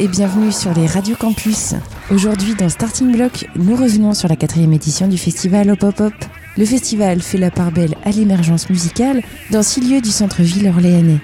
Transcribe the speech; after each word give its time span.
et 0.00 0.08
bienvenue 0.08 0.50
sur 0.50 0.72
les 0.72 0.86
Radio 0.86 1.14
Campus. 1.14 1.74
Aujourd'hui 2.10 2.54
dans 2.54 2.70
Starting 2.70 3.12
Block, 3.12 3.46
nous 3.54 3.76
revenons 3.76 4.14
sur 4.14 4.30
la 4.30 4.36
quatrième 4.36 4.72
édition 4.72 5.06
du 5.06 5.18
festival 5.18 5.70
Hop 5.70 5.82
Hop 5.82 6.00
Hop. 6.00 6.14
Le 6.56 6.64
festival 6.64 7.20
fait 7.20 7.36
la 7.36 7.50
part 7.50 7.70
belle 7.70 7.94
à 8.06 8.10
l'émergence 8.10 8.70
musicale 8.70 9.22
dans 9.50 9.62
six 9.62 9.82
lieux 9.82 10.00
du 10.00 10.08
centre-ville 10.08 10.68
orléanais. 10.68 11.18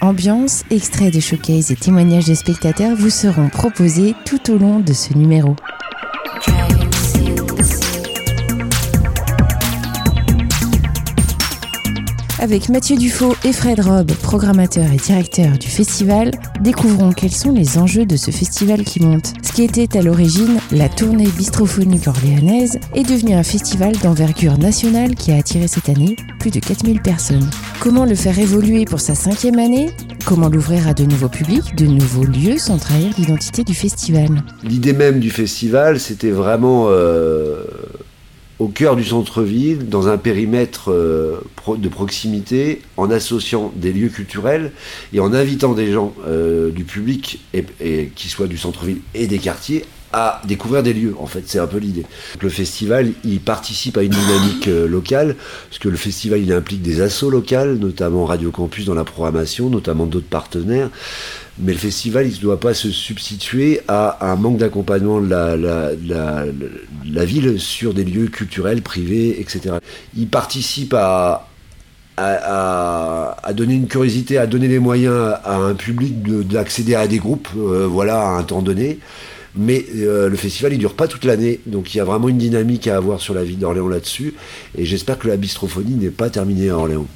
Ambiance, 0.00 0.62
extraits 0.70 1.12
de 1.12 1.18
showcase 1.18 1.72
et 1.72 1.76
témoignages 1.76 2.26
des 2.26 2.36
spectateurs 2.36 2.94
vous 2.96 3.10
seront 3.10 3.48
proposés 3.48 4.14
tout 4.24 4.52
au 4.52 4.56
long 4.56 4.78
de 4.78 4.92
ce 4.92 5.14
numéro. 5.14 5.56
Avec 12.42 12.70
Mathieu 12.70 12.96
Dufaux 12.96 13.36
et 13.44 13.52
Fred 13.52 13.78
Robb, 13.78 14.10
programmateurs 14.14 14.90
et 14.90 14.96
directeurs 14.96 15.58
du 15.58 15.68
festival, 15.68 16.32
découvrons 16.60 17.12
quels 17.12 17.30
sont 17.30 17.52
les 17.52 17.78
enjeux 17.78 18.04
de 18.04 18.16
ce 18.16 18.32
festival 18.32 18.82
qui 18.82 18.98
monte. 18.98 19.32
Ce 19.44 19.52
qui 19.52 19.62
était 19.62 19.96
à 19.96 20.02
l'origine 20.02 20.58
la 20.72 20.88
tournée 20.88 21.28
bistrophonique 21.28 22.08
orléanaise 22.08 22.80
est 22.96 23.08
devenu 23.08 23.34
un 23.34 23.44
festival 23.44 23.96
d'envergure 23.98 24.58
nationale 24.58 25.14
qui 25.14 25.30
a 25.30 25.36
attiré 25.36 25.68
cette 25.68 25.88
année 25.88 26.16
plus 26.40 26.50
de 26.50 26.58
4000 26.58 27.00
personnes. 27.00 27.48
Comment 27.78 28.04
le 28.04 28.16
faire 28.16 28.36
évoluer 28.36 28.86
pour 28.86 28.98
sa 28.98 29.14
cinquième 29.14 29.60
année? 29.60 29.90
Comment 30.24 30.48
l'ouvrir 30.48 30.88
à 30.88 30.94
de 30.94 31.04
nouveaux 31.04 31.28
publics, 31.28 31.76
de 31.76 31.86
nouveaux 31.86 32.24
lieux 32.24 32.58
sans 32.58 32.78
trahir 32.78 33.14
l'identité 33.18 33.62
du 33.62 33.74
festival? 33.74 34.42
L'idée 34.64 34.94
même 34.94 35.20
du 35.20 35.30
festival, 35.30 36.00
c'était 36.00 36.30
vraiment 36.30 36.86
euh, 36.88 37.62
au 38.62 38.68
cœur 38.68 38.94
du 38.94 39.04
centre-ville, 39.04 39.88
dans 39.88 40.06
un 40.06 40.16
périmètre 40.16 40.92
euh, 40.92 41.40
de 41.76 41.88
proximité, 41.88 42.80
en 42.96 43.10
associant 43.10 43.72
des 43.74 43.92
lieux 43.92 44.08
culturels 44.08 44.70
et 45.12 45.18
en 45.18 45.34
invitant 45.34 45.74
des 45.74 45.90
gens 45.90 46.14
euh, 46.28 46.70
du 46.70 46.84
public, 46.84 47.40
et, 47.54 48.12
qui 48.14 48.28
soient 48.28 48.46
du 48.46 48.56
centre-ville 48.56 49.00
et 49.14 49.26
des 49.26 49.38
quartiers, 49.38 49.84
à 50.12 50.42
découvrir 50.46 50.84
des 50.84 50.92
lieux, 50.92 51.14
en 51.18 51.26
fait, 51.26 51.42
c'est 51.46 51.58
un 51.58 51.66
peu 51.66 51.78
l'idée. 51.78 52.04
Le 52.40 52.50
festival, 52.50 53.12
il 53.24 53.40
participe 53.40 53.96
à 53.96 54.02
une 54.02 54.12
dynamique 54.12 54.68
euh, 54.68 54.86
locale, 54.86 55.34
parce 55.68 55.80
que 55.80 55.88
le 55.88 55.96
festival, 55.96 56.40
il 56.40 56.52
implique 56.52 56.82
des 56.82 57.00
assos 57.00 57.30
locales, 57.30 57.78
notamment 57.78 58.26
Radio 58.26 58.52
Campus 58.52 58.84
dans 58.84 58.94
la 58.94 59.04
programmation, 59.04 59.70
notamment 59.70 60.06
d'autres 60.06 60.28
partenaires, 60.28 60.90
mais 61.58 61.72
le 61.72 61.78
festival, 61.78 62.26
il 62.26 62.34
ne 62.34 62.40
doit 62.40 62.60
pas 62.60 62.72
se 62.74 62.90
substituer 62.90 63.80
à 63.86 64.26
un 64.26 64.36
manque 64.36 64.58
d'accompagnement 64.58 65.20
de 65.20 65.28
la, 65.28 67.24
ville 67.24 67.60
sur 67.60 67.92
des 67.92 68.04
lieux 68.04 68.28
culturels, 68.28 68.80
privés, 68.80 69.38
etc. 69.40 69.76
Il 70.16 70.28
participe 70.28 70.94
à, 70.94 71.48
à, 72.16 73.52
donner 73.52 73.74
une 73.74 73.86
curiosité, 73.86 74.38
à 74.38 74.46
donner 74.46 74.68
les 74.68 74.78
moyens 74.78 75.34
à 75.44 75.56
un 75.56 75.74
public 75.74 76.22
d'accéder 76.48 76.94
à 76.94 77.06
des 77.06 77.18
groupes, 77.18 77.48
euh, 77.56 77.86
voilà, 77.86 78.22
à 78.22 78.28
un 78.30 78.42
temps 78.44 78.62
donné. 78.62 78.98
Mais 79.54 79.84
euh, 79.96 80.30
le 80.30 80.36
festival, 80.36 80.72
il 80.72 80.78
dure 80.78 80.94
pas 80.94 81.06
toute 81.06 81.24
l'année, 81.24 81.60
donc 81.66 81.94
il 81.94 81.98
y 81.98 82.00
a 82.00 82.04
vraiment 82.04 82.28
une 82.30 82.38
dynamique 82.38 82.88
à 82.88 82.96
avoir 82.96 83.20
sur 83.20 83.34
la 83.34 83.44
ville 83.44 83.58
d'Orléans 83.58 83.88
là-dessus. 83.88 84.32
Et 84.78 84.86
j'espère 84.86 85.18
que 85.18 85.28
la 85.28 85.36
bistrophonie 85.36 85.96
n'est 85.96 86.10
pas 86.10 86.30
terminée 86.30 86.70
à 86.70 86.78
Orléans. 86.78 87.06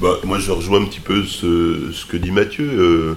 Bah, 0.00 0.18
moi, 0.24 0.38
je 0.38 0.50
rejoins 0.50 0.82
un 0.82 0.84
petit 0.84 1.00
peu 1.00 1.24
ce, 1.24 2.04
que 2.06 2.18
dit 2.18 2.30
Mathieu. 2.30 2.68
Euh, 2.68 3.14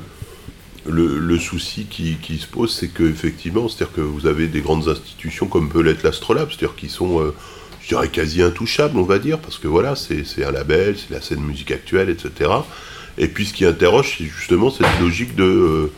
le, 0.88 1.38
souci 1.38 1.86
qui, 1.86 2.38
se 2.38 2.48
pose, 2.48 2.74
c'est 2.74 2.88
qu'effectivement, 2.88 3.68
c'est-à-dire 3.68 3.94
que 3.94 4.02
vous 4.02 4.28
avez 4.28 4.48
des 4.48 4.62
grandes 4.62 4.88
institutions 4.88 5.48
comme 5.48 5.70
peut 5.70 5.82
l'être 5.82 6.04
l'Astrolabe, 6.04 6.50
c'est-à-dire 6.50 6.76
qui 6.76 6.88
sont, 6.88 7.20
euh, 7.20 7.36
je 7.82 7.90
dirais, 7.90 8.08
quasi 8.08 8.42
intouchables, 8.42 8.98
on 8.98 9.04
va 9.04 9.20
dire, 9.20 9.40
parce 9.40 9.58
que 9.58 9.68
voilà, 9.68 9.96
c'est 9.96 10.24
un 10.44 10.52
label, 10.52 10.96
c'est 10.98 11.14
la 11.14 11.22
scène 11.22 11.42
musique 11.42 11.72
actuelle, 11.72 12.10
etc. 12.10 12.50
Et 13.18 13.28
puis 13.28 13.46
ce 13.46 13.54
qui 13.54 13.66
interroge, 13.66 14.16
c'est 14.18 14.26
justement 14.26 14.72
cette 14.72 14.88
logique 15.02 15.36
de, 15.36 15.92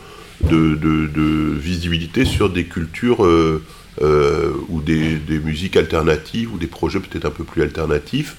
de, 0.50 1.56
visibilité 1.58 2.24
sur 2.24 2.50
des 2.50 2.64
cultures 2.64 3.24
euh, 3.24 3.62
ou 4.68 4.80
des, 4.80 5.20
musiques 5.44 5.76
alternatives 5.76 6.52
ou 6.52 6.58
des 6.58 6.66
projets 6.66 6.98
peut-être 6.98 7.26
un 7.26 7.30
peu 7.30 7.44
plus 7.44 7.62
alternatifs 7.62 8.36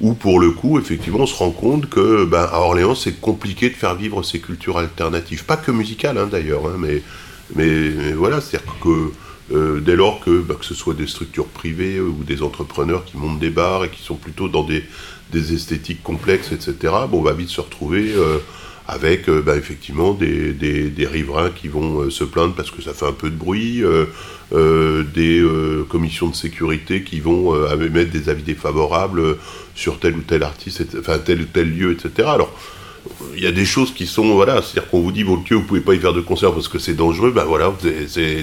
où 0.00 0.14
pour 0.14 0.40
le 0.40 0.50
coup, 0.50 0.78
effectivement, 0.78 1.20
on 1.20 1.26
se 1.26 1.34
rend 1.34 1.50
compte 1.50 1.88
que 1.88 2.24
ben, 2.24 2.48
à 2.52 2.60
Orléans, 2.60 2.94
c'est 2.94 3.20
compliqué 3.20 3.70
de 3.70 3.74
faire 3.74 3.94
vivre 3.94 4.22
ces 4.22 4.40
cultures 4.40 4.78
alternatives. 4.78 5.44
Pas 5.44 5.56
que 5.56 5.70
musicales, 5.70 6.18
hein, 6.18 6.28
d'ailleurs, 6.30 6.66
hein, 6.66 6.76
mais, 6.78 7.02
mais, 7.54 8.12
voilà, 8.12 8.40
c'est-à-dire 8.40 8.74
que 8.82 9.12
euh, 9.54 9.80
dès 9.80 9.96
lors 9.96 10.20
que, 10.20 10.42
ben, 10.42 10.54
que 10.54 10.64
ce 10.64 10.74
soit 10.74 10.94
des 10.94 11.06
structures 11.06 11.46
privées 11.46 12.00
ou 12.00 12.24
des 12.24 12.42
entrepreneurs 12.42 13.04
qui 13.04 13.16
montent 13.16 13.38
des 13.38 13.50
bars 13.50 13.84
et 13.84 13.90
qui 13.90 14.02
sont 14.02 14.16
plutôt 14.16 14.48
dans 14.48 14.64
des, 14.64 14.84
des 15.32 15.54
esthétiques 15.54 16.02
complexes, 16.02 16.52
etc., 16.52 16.92
bon, 17.08 17.20
on 17.20 17.22
va 17.22 17.32
vite 17.32 17.48
se 17.48 17.60
retrouver 17.60 18.12
euh, 18.14 18.38
avec 18.88 19.28
euh, 19.28 19.42
ben, 19.42 19.56
effectivement 19.56 20.14
des, 20.14 20.52
des, 20.52 21.06
riverains 21.06 21.50
qui 21.50 21.68
vont 21.68 22.08
se 22.10 22.24
plaindre 22.24 22.54
parce 22.54 22.70
que 22.70 22.82
ça 22.82 22.94
fait 22.94 23.06
un 23.06 23.12
peu 23.12 23.30
de 23.30 23.36
bruit, 23.36 23.82
euh, 24.52 25.02
des 25.02 25.40
euh, 25.40 25.84
commissions 25.88 26.28
de 26.28 26.36
sécurité 26.36 27.02
qui 27.02 27.18
vont 27.18 27.52
euh, 27.52 27.84
émettre 27.84 28.12
des 28.12 28.28
avis 28.28 28.44
défavorables 28.44 29.38
sur 29.74 29.98
tel 29.98 30.14
ou 30.14 30.20
tel 30.20 30.44
artiste, 30.44 30.86
enfin 30.96 31.18
tel 31.18 31.40
ou 31.40 31.44
tel 31.46 31.76
lieu, 31.76 31.90
etc. 31.90 32.28
Alors, 32.28 32.56
il 33.34 33.42
y 33.42 33.48
a 33.48 33.50
des 33.50 33.64
choses 33.64 33.92
qui 33.92 34.06
sont, 34.06 34.34
voilà, 34.34 34.62
c'est-à-dire 34.62 34.88
qu'on 34.88 35.00
vous 35.00 35.10
dit, 35.10 35.24
bon, 35.24 35.42
vous 35.50 35.62
pouvez 35.62 35.80
pas 35.80 35.94
y 35.94 35.98
faire 35.98 36.12
de 36.12 36.20
concert 36.20 36.52
parce 36.52 36.68
que 36.68 36.78
c'est 36.78 36.94
dangereux, 36.94 37.32
ben 37.32 37.42
voilà, 37.42 37.72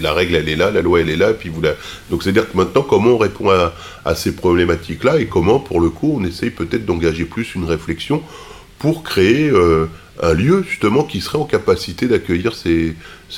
la 0.02 0.14
règle, 0.14 0.36
elle 0.36 0.50
est 0.50 0.58
là, 0.58 0.72
la 0.72 0.82
loi, 0.82 1.00
elle 1.00 1.10
est 1.10 1.16
là, 1.16 1.32
puis 1.32 1.48
vous. 1.48 1.62
Donc, 2.10 2.22
c'est-à-dire 2.22 2.52
que 2.52 2.58
maintenant, 2.58 2.82
comment 2.82 3.12
on 3.12 3.18
répond 3.18 3.50
à 3.50 4.16
ces 4.16 4.36
problématiques-là 4.36 5.22
et 5.22 5.28
comment, 5.28 5.60
pour 5.60 5.80
le 5.80 5.90
coup, 5.90 6.18
on 6.20 6.26
essaye 6.26 6.50
peut-être 6.50 6.86
d'engager 6.86 7.24
plus 7.24 7.56
une 7.56 7.64
réflexion 7.64 8.22
pour 8.78 9.04
créer 9.04 9.50
un 10.22 10.34
lieu 10.34 10.64
justement 10.68 11.04
qui 11.04 11.22
serait 11.22 11.40
en 11.40 11.46
capacité 11.46 12.08
d'accueillir 12.08 12.54
ces, 12.54 12.96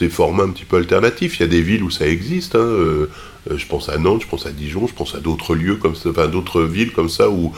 formats 0.09 0.44
un 0.44 0.50
petit 0.50 0.66
peu 0.66 0.78
alternatifs. 0.78 1.40
Il 1.40 1.44
y 1.44 1.46
a 1.46 1.47
des 1.47 1.62
villes 1.62 1.84
où 1.84 1.90
ça 1.90 2.06
existe, 2.06 2.56
hein, 2.56 2.59
euh, 2.59 3.09
euh, 3.50 3.58
je 3.58 3.66
pense 3.66 3.88
à 3.88 3.97
Nantes, 3.97 4.24
je 4.24 4.28
pense 4.28 4.46
à 4.46 4.52
Dijon, 4.52 4.88
je 4.88 4.94
pense 4.94 5.16
à 5.16 5.19
d'autres 5.19 5.56
lieux 5.56 5.78
comme 5.78 5.96
ça, 5.96 6.09
enfin 6.09 6.28
d'autres 6.28 6.63
villes 6.63 6.91
comme 6.91 7.09
ça 7.09 7.30
où, 7.30 7.53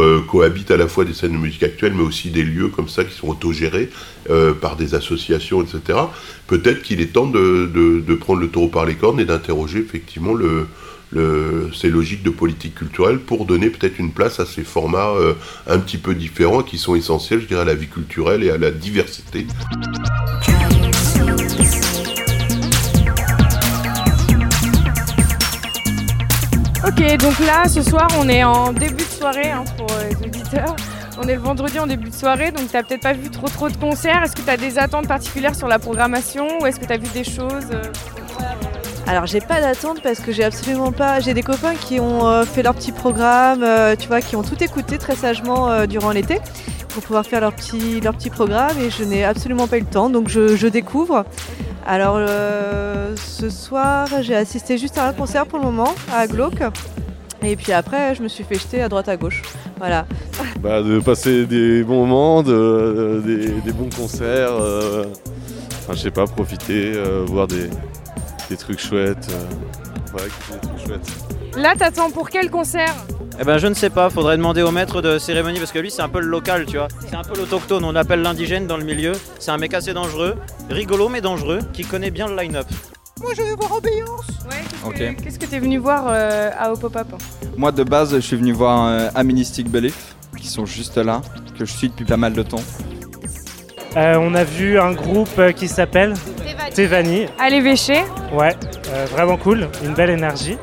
euh, 0.00 0.22
cohabitent 0.26 0.70
à 0.70 0.78
la 0.78 0.88
fois 0.88 1.04
des 1.04 1.12
scènes 1.12 1.32
de 1.32 1.38
musique 1.38 1.62
actuelle 1.62 1.92
mais 1.94 2.02
aussi 2.02 2.30
des 2.30 2.42
lieux 2.42 2.68
comme 2.68 2.88
ça 2.88 3.04
qui 3.04 3.14
sont 3.14 3.28
autogérés 3.28 3.90
par 4.62 4.76
des 4.76 4.94
associations, 4.94 5.62
etc. 5.62 5.98
Peut-être 6.46 6.82
qu'il 6.82 7.02
est 7.02 7.12
temps 7.12 7.26
de, 7.26 8.14
prendre 8.18 8.40
le 8.40 8.48
taureau 8.48 8.68
par 8.68 8.86
les 8.86 8.94
cornes 8.94 9.20
et 9.20 9.26
d'interroger 9.26 9.80
effectivement 9.80 10.32
le, 10.32 10.66
ces 11.72 11.90
logiques 11.90 12.22
de 12.22 12.30
politique 12.30 12.74
culturelle 12.74 13.18
pour 13.18 13.44
donner 13.46 13.70
peut-être 13.70 13.98
une 13.98 14.12
place 14.12 14.40
à 14.40 14.46
ces 14.46 14.64
formats 14.64 15.12
euh, 15.16 15.34
un 15.66 15.78
petit 15.78 15.98
peu 15.98 16.14
différents 16.14 16.62
qui 16.62 16.78
sont 16.78 16.94
essentiels, 16.94 17.40
je 17.40 17.46
dirais, 17.46 17.62
à 17.62 17.64
la 17.64 17.74
vie 17.74 17.88
culturelle 17.88 18.42
et 18.42 18.50
à 18.50 18.58
la 18.58 18.70
diversité. 18.70 19.46
Ok, 26.86 27.16
donc 27.18 27.38
là, 27.40 27.68
ce 27.68 27.82
soir, 27.82 28.08
on 28.18 28.28
est 28.28 28.44
en 28.44 28.72
début 28.72 28.96
de 28.96 29.00
soirée 29.02 29.50
hein, 29.50 29.64
pour 29.76 29.90
euh, 29.92 30.10
les 30.10 30.26
auditeurs. 30.26 30.76
On 31.16 31.28
est 31.28 31.34
le 31.34 31.40
vendredi 31.40 31.78
en 31.78 31.86
début 31.86 32.10
de 32.10 32.14
soirée, 32.14 32.50
donc 32.50 32.68
tu 32.68 32.76
n'as 32.76 32.82
peut-être 32.82 33.02
pas 33.02 33.12
vu 33.12 33.30
trop 33.30 33.48
trop 33.48 33.68
de 33.68 33.76
concerts. 33.76 34.22
Est-ce 34.24 34.34
que 34.34 34.42
tu 34.42 34.50
as 34.50 34.56
des 34.56 34.78
attentes 34.78 35.06
particulières 35.06 35.54
sur 35.54 35.68
la 35.68 35.78
programmation 35.78 36.46
ou 36.60 36.66
est-ce 36.66 36.80
que 36.80 36.86
tu 36.86 36.92
as 36.92 36.98
vu 36.98 37.08
des 37.14 37.24
choses 37.24 37.70
euh, 37.72 37.82
alors 39.06 39.26
j'ai 39.26 39.40
pas 39.40 39.60
d'attente 39.60 40.00
parce 40.02 40.20
que 40.20 40.32
j'ai 40.32 40.44
absolument 40.44 40.90
pas. 40.90 41.20
J'ai 41.20 41.34
des 41.34 41.42
copains 41.42 41.74
qui 41.74 42.00
ont 42.00 42.26
euh, 42.26 42.44
fait 42.44 42.62
leur 42.62 42.74
petit 42.74 42.92
programme, 42.92 43.62
euh, 43.62 43.96
tu 43.96 44.08
vois, 44.08 44.22
qui 44.22 44.34
ont 44.34 44.42
tout 44.42 44.62
écouté 44.62 44.96
très 44.96 45.14
sagement 45.14 45.68
euh, 45.68 45.86
durant 45.86 46.10
l'été 46.10 46.38
pour 46.88 47.02
pouvoir 47.02 47.26
faire 47.26 47.40
leur 47.40 47.52
petit, 47.52 48.00
leur 48.00 48.14
petit 48.14 48.30
programme 48.30 48.78
et 48.78 48.88
je 48.88 49.02
n'ai 49.02 49.24
absolument 49.24 49.66
pas 49.66 49.76
eu 49.76 49.80
le 49.80 49.86
temps, 49.86 50.08
donc 50.08 50.28
je, 50.28 50.66
découvre. 50.68 51.24
Alors 51.86 52.18
ce 53.16 53.50
soir 53.50 54.06
j'ai 54.22 54.36
assisté 54.36 54.78
juste 54.78 54.96
à 54.96 55.08
un 55.08 55.12
concert 55.12 55.44
pour 55.46 55.58
le 55.58 55.64
moment 55.64 55.92
à 56.12 56.26
Glauque. 56.28 56.62
Et 57.42 57.56
puis 57.56 57.72
après, 57.72 58.14
je 58.14 58.22
me 58.22 58.28
suis 58.28 58.44
fait 58.44 58.54
jeter 58.54 58.80
à 58.80 58.88
droite 58.88 59.08
à 59.08 59.16
gauche. 59.16 59.42
Voilà. 59.78 60.06
Bah, 60.60 60.82
de 60.82 60.98
passer 61.00 61.44
des 61.46 61.82
bons 61.82 62.06
moments, 62.06 62.42
de, 62.42 63.20
des, 63.26 63.72
bons 63.72 63.90
concerts. 63.94 64.52
enfin, 64.52 65.92
je 65.92 65.98
sais 65.98 66.10
pas, 66.10 66.26
profiter, 66.26 66.92
voir 67.26 67.48
des, 67.48 67.68
des 68.48 68.56
trucs 68.56 68.80
chouettes. 68.80 69.28
Euh, 69.30 70.18
des 70.52 70.60
trucs 70.60 70.86
chouettes. 70.86 71.56
Là, 71.56 71.74
t'attends 71.76 72.10
pour 72.10 72.30
quel 72.30 72.50
concert 72.50 72.94
eh 73.40 73.42
ben 73.42 73.58
je 73.58 73.66
ne 73.66 73.74
sais 73.74 73.90
pas, 73.90 74.10
faudrait 74.10 74.36
demander 74.36 74.62
au 74.62 74.70
maître 74.70 75.02
de 75.02 75.18
cérémonie 75.18 75.58
parce 75.58 75.72
que 75.72 75.80
lui 75.80 75.90
c'est 75.90 76.02
un 76.02 76.08
peu 76.08 76.20
le 76.20 76.28
local, 76.28 76.66
tu 76.66 76.76
vois. 76.76 76.86
C'est 77.08 77.16
un 77.16 77.24
peu 77.24 77.36
l'autochtone, 77.36 77.84
on 77.84 77.96
appelle 77.96 78.22
l'indigène 78.22 78.68
dans 78.68 78.76
le 78.76 78.84
milieu. 78.84 79.10
C'est 79.40 79.50
un 79.50 79.58
mec 79.58 79.74
assez 79.74 79.92
dangereux, 79.92 80.36
rigolo 80.70 81.08
mais 81.08 81.20
dangereux, 81.20 81.58
qui 81.72 81.82
connaît 81.82 82.12
bien 82.12 82.28
le 82.28 82.36
line-up. 82.36 82.66
Moi 83.20 83.32
je 83.36 83.42
vais 83.42 83.56
voir 83.56 83.72
Ambiance 83.72 84.26
Ouais, 84.86 85.16
qu'est-ce 85.16 85.40
que 85.40 85.46
tu 85.46 85.54
es 85.56 85.58
venu 85.58 85.78
voir 85.78 86.04
euh, 86.06 86.50
à 86.56 86.72
Opopop 86.72 87.20
Moi 87.56 87.72
de 87.72 87.82
base 87.82 88.14
je 88.14 88.20
suis 88.20 88.36
venu 88.36 88.52
voir 88.52 88.86
euh, 88.86 89.08
Aministic 89.16 89.68
Belief, 89.68 90.14
qui 90.38 90.46
sont 90.46 90.64
juste 90.64 90.96
là, 90.98 91.20
que 91.58 91.64
je 91.64 91.72
suis 91.72 91.88
depuis 91.88 92.04
pas 92.04 92.16
mal 92.16 92.34
de 92.34 92.42
temps. 92.44 92.62
On 93.96 94.34
a 94.34 94.44
vu 94.44 94.78
un 94.78 94.92
groupe 94.92 95.40
qui 95.56 95.68
s'appelle 95.68 96.14
Tevani. 96.74 97.26
À 97.38 97.48
l'évêché 97.50 98.02
Ouais, 98.32 98.54
euh, 98.92 99.06
vraiment 99.10 99.36
cool, 99.36 99.68
une 99.84 99.94
belle 99.94 100.10
énergie. 100.10 100.58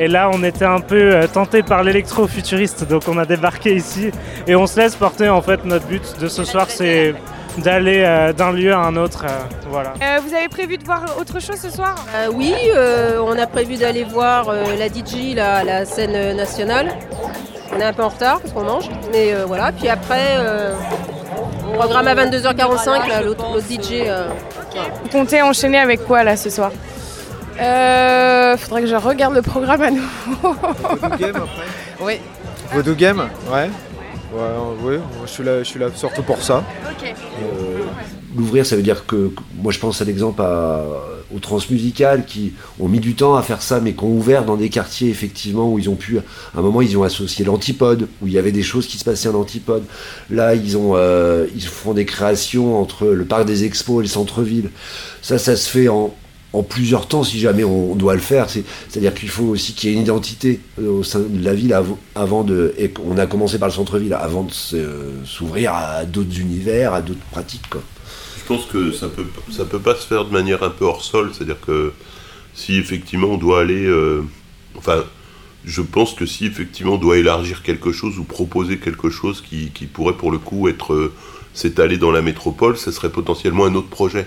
Et 0.00 0.08
là, 0.08 0.28
on 0.32 0.42
était 0.42 0.64
un 0.64 0.80
peu 0.80 1.14
euh, 1.14 1.26
tenté 1.28 1.62
par 1.62 1.84
l'électro-futuriste, 1.84 2.88
donc 2.88 3.04
on 3.06 3.16
a 3.16 3.24
débarqué 3.24 3.74
ici 3.76 4.10
et 4.48 4.56
on 4.56 4.66
se 4.66 4.80
laisse 4.80 4.96
porter. 4.96 5.28
En 5.28 5.40
fait, 5.40 5.64
notre 5.64 5.86
but 5.86 6.02
de 6.20 6.26
ce 6.26 6.42
soir, 6.42 6.66
c'est 6.68 7.14
d'aller 7.58 8.02
euh, 8.04 8.32
d'un 8.32 8.50
lieu 8.50 8.72
à 8.74 8.78
un 8.78 8.96
autre. 8.96 9.24
euh, 9.24 9.42
voilà. 9.70 9.92
Euh, 10.02 10.18
vous 10.26 10.34
avez 10.34 10.48
prévu 10.48 10.78
de 10.78 10.84
voir 10.84 11.04
autre 11.20 11.40
chose 11.40 11.60
ce 11.60 11.70
soir? 11.70 11.94
Euh, 12.16 12.26
oui, 12.34 12.52
euh, 12.74 13.20
on 13.24 13.38
a 13.38 13.46
prévu 13.46 13.76
d'aller 13.76 14.02
voir 14.02 14.48
euh, 14.48 14.64
la 14.76 14.88
DJ 14.88 15.38
à 15.38 15.62
la 15.62 15.84
scène 15.84 16.14
euh, 16.16 16.34
nationale. 16.34 16.88
On 17.72 17.78
est 17.80 17.84
un 17.84 17.92
peu 17.92 18.02
en 18.02 18.08
retard 18.08 18.40
parce 18.40 18.52
qu'on 18.52 18.64
mange, 18.64 18.90
mais 19.12 19.32
euh, 19.32 19.44
voilà. 19.46 19.70
Puis 19.70 19.88
après, 19.88 20.38
euh, 20.38 20.72
programme 21.74 22.08
à 22.08 22.14
22h45, 22.14 23.08
là, 23.08 23.22
l'autre 23.22 23.44
l'autre 23.52 23.66
DJ. 23.68 24.02
euh, 24.06 24.28
voilà. 24.72 24.88
Vous 25.02 25.08
comptez 25.10 25.42
enchaîner 25.42 25.78
avec 25.78 26.04
quoi 26.04 26.24
là 26.24 26.36
ce 26.36 26.50
soir? 26.50 26.70
Euh, 27.60 28.56
Faudrait 28.56 28.82
que 28.82 28.86
je 28.88 28.96
regarde 28.96 29.34
le 29.34 29.42
programme 29.42 29.82
à 29.82 29.90
nouveau. 29.90 30.54
Game 31.18 31.36
après? 31.36 31.66
Oui. 32.00 32.20
Voodoo 32.72 32.94
Game 32.94 33.28
Ouais. 33.50 33.70
Ouais, 34.32 34.40
ouais, 34.96 35.00
je 35.26 35.30
suis 35.30 35.44
là, 35.44 35.58
je 35.58 35.64
suis 35.64 35.78
là 35.78 35.86
surtout 35.94 36.24
pour 36.24 36.42
ça. 36.42 36.64
Ok. 36.90 37.14
Euh, 37.42 37.84
L'ouvrir, 38.36 38.66
ça 38.66 38.74
veut 38.76 38.82
dire 38.82 39.06
que, 39.06 39.30
moi 39.62 39.70
je 39.72 39.78
pense 39.78 40.02
à 40.02 40.04
l'exemple 40.04 40.42
à- 40.42 40.84
aux 41.34 41.38
transmusicales 41.38 42.24
qui 42.26 42.52
ont 42.80 42.88
mis 42.88 42.98
du 43.00 43.14
temps 43.14 43.34
à 43.36 43.42
faire 43.42 43.62
ça, 43.62 43.80
mais 43.80 43.92
qui 43.94 44.02
ont 44.04 44.12
ouvert 44.16 44.44
dans 44.44 44.56
des 44.56 44.68
quartiers 44.70 45.08
effectivement 45.08 45.72
où 45.72 45.78
ils 45.78 45.88
ont 45.88 45.94
pu, 45.94 46.18
à 46.18 46.22
un 46.58 46.62
moment 46.62 46.80
ils 46.82 46.96
ont 46.98 47.02
associé 47.04 47.44
l'antipode, 47.44 48.08
où 48.22 48.26
il 48.26 48.32
y 48.32 48.38
avait 48.38 48.52
des 48.52 48.62
choses 48.62 48.86
qui 48.86 48.98
se 48.98 49.04
passaient 49.04 49.28
en 49.28 49.34
antipode. 49.34 49.84
Là 50.30 50.54
ils 50.54 50.76
ont, 50.76 50.92
euh, 50.96 51.46
ils 51.54 51.62
font 51.64 51.92
des 51.94 52.04
créations 52.04 52.80
entre 52.80 53.06
le 53.06 53.24
parc 53.24 53.44
des 53.46 53.64
expos 53.64 54.00
et 54.00 54.02
le 54.02 54.08
centre-ville. 54.08 54.70
Ça, 55.22 55.38
ça 55.38 55.54
se 55.56 55.68
fait 55.68 55.88
en, 55.88 56.12
plusieurs 56.68 57.08
temps 57.08 57.24
si 57.24 57.40
jamais 57.40 57.64
on 57.64 57.96
doit 57.96 58.14
le 58.14 58.20
faire. 58.20 58.48
C'est- 58.48 58.62
C'est-à-dire 58.88 59.12
qu'il 59.14 59.28
faut 59.28 59.44
aussi 59.46 59.72
qu'il 59.74 59.90
y 59.90 59.92
ait 59.92 59.96
une 59.96 60.02
identité 60.02 60.60
euh, 60.80 60.88
au 61.00 61.02
sein 61.02 61.18
de 61.20 61.44
la 61.44 61.52
ville 61.54 61.72
av- 61.72 61.96
avant 62.14 62.44
de. 62.44 62.74
Et 62.78 62.92
on 63.04 63.18
a 63.18 63.26
commencé 63.26 63.58
par 63.58 63.68
le 63.68 63.74
centre-ville 63.74 64.12
avant 64.14 64.44
de 64.44 64.52
se- 64.52 64.76
s'ouvrir 65.24 65.72
à 65.74 66.04
d'autres 66.04 66.38
univers, 66.38 66.94
à 66.94 67.02
d'autres 67.02 67.24
pratiques. 67.32 67.68
Quoi. 67.70 67.82
Je 68.44 68.48
pense 68.48 68.66
que 68.66 68.92
ça 68.92 69.08
peut, 69.08 69.24
ça 69.50 69.64
peut 69.64 69.78
pas 69.78 69.94
se 69.94 70.06
faire 70.06 70.26
de 70.26 70.30
manière 70.30 70.62
un 70.62 70.68
peu 70.68 70.84
hors 70.84 71.02
sol, 71.02 71.30
c'est-à-dire 71.32 71.60
que 71.66 71.94
si 72.52 72.76
effectivement 72.76 73.28
on 73.28 73.36
doit 73.38 73.60
aller, 73.60 73.86
euh, 73.86 74.22
enfin, 74.76 75.02
je 75.64 75.80
pense 75.80 76.12
que 76.12 76.26
si 76.26 76.44
effectivement 76.44 76.94
on 76.94 76.98
doit 76.98 77.16
élargir 77.16 77.62
quelque 77.62 77.90
chose 77.90 78.18
ou 78.18 78.24
proposer 78.24 78.76
quelque 78.76 79.08
chose 79.08 79.40
qui, 79.40 79.70
qui 79.70 79.86
pourrait 79.86 80.18
pour 80.18 80.30
le 80.30 80.36
coup 80.36 80.68
être 80.68 80.92
euh, 80.92 81.14
s'étaler 81.54 81.96
dans 81.96 82.10
la 82.10 82.20
métropole, 82.20 82.76
ça 82.76 82.92
serait 82.92 83.08
potentiellement 83.08 83.64
un 83.64 83.74
autre 83.76 83.88
projet. 83.88 84.26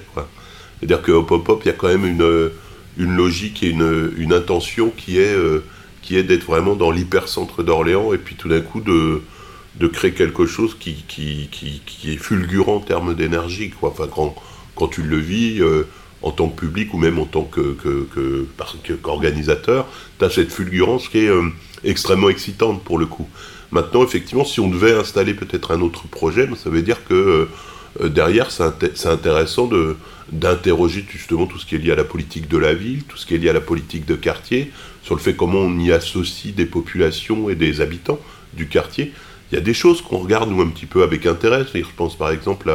C'est-à-dire 0.80 1.04
que 1.04 1.12
Hop 1.12 1.30
Hop 1.30 1.48
Hop, 1.48 1.62
il 1.63 1.68
y 1.68 1.72
a 1.72 1.75
quand 1.75 1.88
même 1.88 2.08
une, 2.08 2.24
euh, 2.24 2.50
une 2.98 3.16
logique 3.16 3.62
et 3.62 3.70
une, 3.70 4.13
une 4.18 4.34
intention 4.34 4.92
qui 4.98 5.20
est, 5.20 5.36
qui 6.02 6.18
est 6.18 6.24
d'être 6.24 6.46
vraiment 6.46 6.75
dans 6.75 6.90
l'hypercentre 6.90 7.62
d'Orléans 7.63 8.13
et 8.13 8.18
puis 8.18 8.34
tout 8.34 8.50
d'un 8.50 8.62
coup 8.62 8.81
de, 8.81 9.22
de 9.79 9.88
créer 9.88 10.12
quelque 10.12 10.45
chose 10.45 10.75
qui, 10.79 11.03
qui, 11.07 11.50
qui, 11.51 11.81
qui 11.85 12.13
est 12.13 12.18
fulgurant 12.18 12.75
en 12.77 12.79
termes 12.79 13.13
d'énergie. 13.15 13.69
quoi. 13.69 13.89
Enfin, 13.89 14.07
quand, 14.13 14.35
quand 14.75 14.88
tu 14.88 15.03
le 15.03 15.18
vis 15.18 15.62
euh, 15.62 15.83
en 16.24 16.31
tant 16.31 16.50
que 16.50 16.59
public 16.62 16.94
ou 16.94 16.97
même 16.97 17.19
en 17.19 17.25
tant 17.25 17.44
que, 17.44 17.74
que, 17.74 18.07
que- 18.13 18.47
que- 18.83 18.94
qu'organisateur, 18.94 19.88
tu 20.19 20.25
as 20.25 20.29
cette 20.29 20.51
fulgurance 20.51 21.09
qui 21.09 21.19
est 21.19 21.29
euh, 21.29 21.50
extrêmement 21.83 22.29
excitante 22.29 22.83
pour 22.83 22.97
le 22.97 23.06
coup. 23.06 23.27
Maintenant, 23.71 24.03
effectivement, 24.03 24.45
si 24.45 24.59
on 24.59 24.69
devait 24.69 24.94
installer 24.94 25.33
peut-être 25.33 25.71
un 25.71 25.81
autre 25.81 26.07
projet, 26.07 26.47
ben, 26.47 26.56
ça 26.56 26.69
veut 26.69 26.81
dire 26.81 27.06
que 27.06 27.47
euh, 28.01 28.09
derrière, 28.09 28.50
c'est 28.51 28.95
c'est 28.97 29.09
intéressant 29.09 29.68
de 29.68 29.95
d'interroger 30.31 31.06
justement 31.09 31.45
tout 31.45 31.57
ce 31.57 31.65
qui 31.65 31.75
est 31.75 31.77
lié 31.77 31.91
à 31.91 31.95
la 31.95 32.03
politique 32.03 32.50
de 32.50 32.57
la 32.57 32.74
ville, 32.74 33.03
tout 33.03 33.15
ce 33.15 33.25
qui 33.25 33.35
est 33.35 33.38
lié 33.38 33.50
à 33.50 33.53
la 33.53 33.62
politique 33.62 34.06
de 34.06 34.15
quartier, 34.15 34.71
sur 35.03 35.15
le 35.15 35.21
fait 35.21 35.35
comment 35.35 35.59
on 35.59 35.79
y 35.79 35.91
associe 35.94 36.53
des 36.53 36.65
populations 36.65 37.50
et 37.50 37.56
des 37.56 37.79
habitants 37.79 38.19
du 38.53 38.68
quartier. 38.68 39.13
Il 39.52 39.56
y 39.56 39.58
a 39.58 39.62
des 39.62 39.74
choses 39.74 40.02
qu'on 40.02 40.18
regarde 40.18 40.50
nous 40.50 40.62
un 40.62 40.68
petit 40.68 40.86
peu 40.86 41.04
avec 41.04 41.26
intérêt. 41.26 41.66
Je 41.74 41.82
pense 41.96 42.18
par 42.18 42.32
exemple 42.32 42.70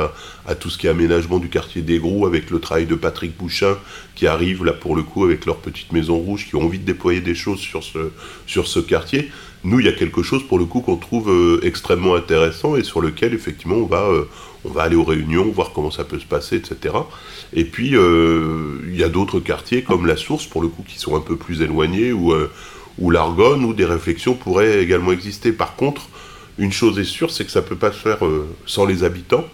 à, 0.47 0.55
tout 0.55 0.71
ce 0.71 0.79
qui 0.79 0.87
est 0.87 0.91
aménagement 0.91 1.39
du 1.39 1.51
quartier 1.51 1.83
des 1.83 1.99
Gros 1.99 2.27
avec 2.27 2.51
le 2.51 2.61
travail 2.61 2.87
de 2.87 2.95
Patrick 2.95 3.37
Bouchin 3.37 3.77
qui 4.15 4.27
arrive 4.27 4.65
là 4.65 4.73
pour 4.73 4.97
le 4.97 5.03
coup 5.03 5.23
avec 5.25 5.45
leur 5.45 5.57
petite 5.57 5.93
maison 5.93 6.17
rouge, 6.17 6.47
qui 6.49 6.57
ont 6.57 6.63
envie 6.63 6.79
de 6.79 6.85
déployer 6.85 7.21
des 7.21 7.35
choses 7.35 7.59
sur 7.59 7.85
ce, 7.85 8.11
sur 8.47 8.67
ce 8.67 8.79
quartier. 8.79 9.31
Nous, 9.65 9.81
il 9.81 9.87
y 9.87 9.89
a 9.89 9.93
quelque 9.93 10.23
chose 10.23 10.43
pour 10.49 10.59
le 10.59 10.65
coup 10.65 10.81
qu'on 10.81 10.97
trouve 10.97 11.31
euh, 11.31 11.61
extrêmement 11.63 12.15
intéressant 12.15 12.75
et 12.77 12.83
sur 12.83 13.03
lequel 13.03 13.35
effectivement 13.35 13.77
on 13.77 13.87
va, 13.87 14.05
euh, 14.05 14.25
on 14.65 14.71
va 14.71 14.85
aller 14.85 14.97
aux 14.97 15.05
réunions, 15.05 15.51
voir 15.51 15.73
comment 15.75 15.91
ça 15.91 16.05
peut 16.05 16.19
se 16.19 16.25
passer, 16.25 16.57
etc. 16.57 16.95
Et 17.53 17.67
puis 17.67 17.95
euh, 17.97 18.79
il 18.89 18.97
y 18.97 19.05
a 19.05 19.11
d'autres 19.11 19.41
quartiers 19.41 19.83
comme 19.83 20.07
la 20.07 20.17
Source 20.17 20.47
pour 20.47 20.63
le 20.63 20.69
coup 20.69 20.85
qui 20.89 20.99
sont 20.99 21.17
un 21.17 21.21
peu 21.21 21.37
plus 21.37 21.61
éloignés 21.61 22.13
ou 22.13 23.11
l'Argonne 23.11 23.65
où 23.65 23.75
des 23.75 23.85
réflexions 23.85 24.35
pourraient 24.35 24.83
également 24.83 25.13
exister. 25.13 25.53
Par 25.53 25.77
contre, 25.77 26.09
une 26.59 26.73
chose 26.73 26.99
est 26.99 27.05
sûre, 27.05 27.31
c'est 27.31 27.45
que 27.45 27.51
ça 27.51 27.61
ne 27.61 27.67
peut 27.67 27.77
pas 27.77 27.93
se 27.93 27.99
faire 27.99 28.25
euh, 28.25 28.49
sans 28.67 28.85
les 28.85 29.05
habitants, 29.05 29.47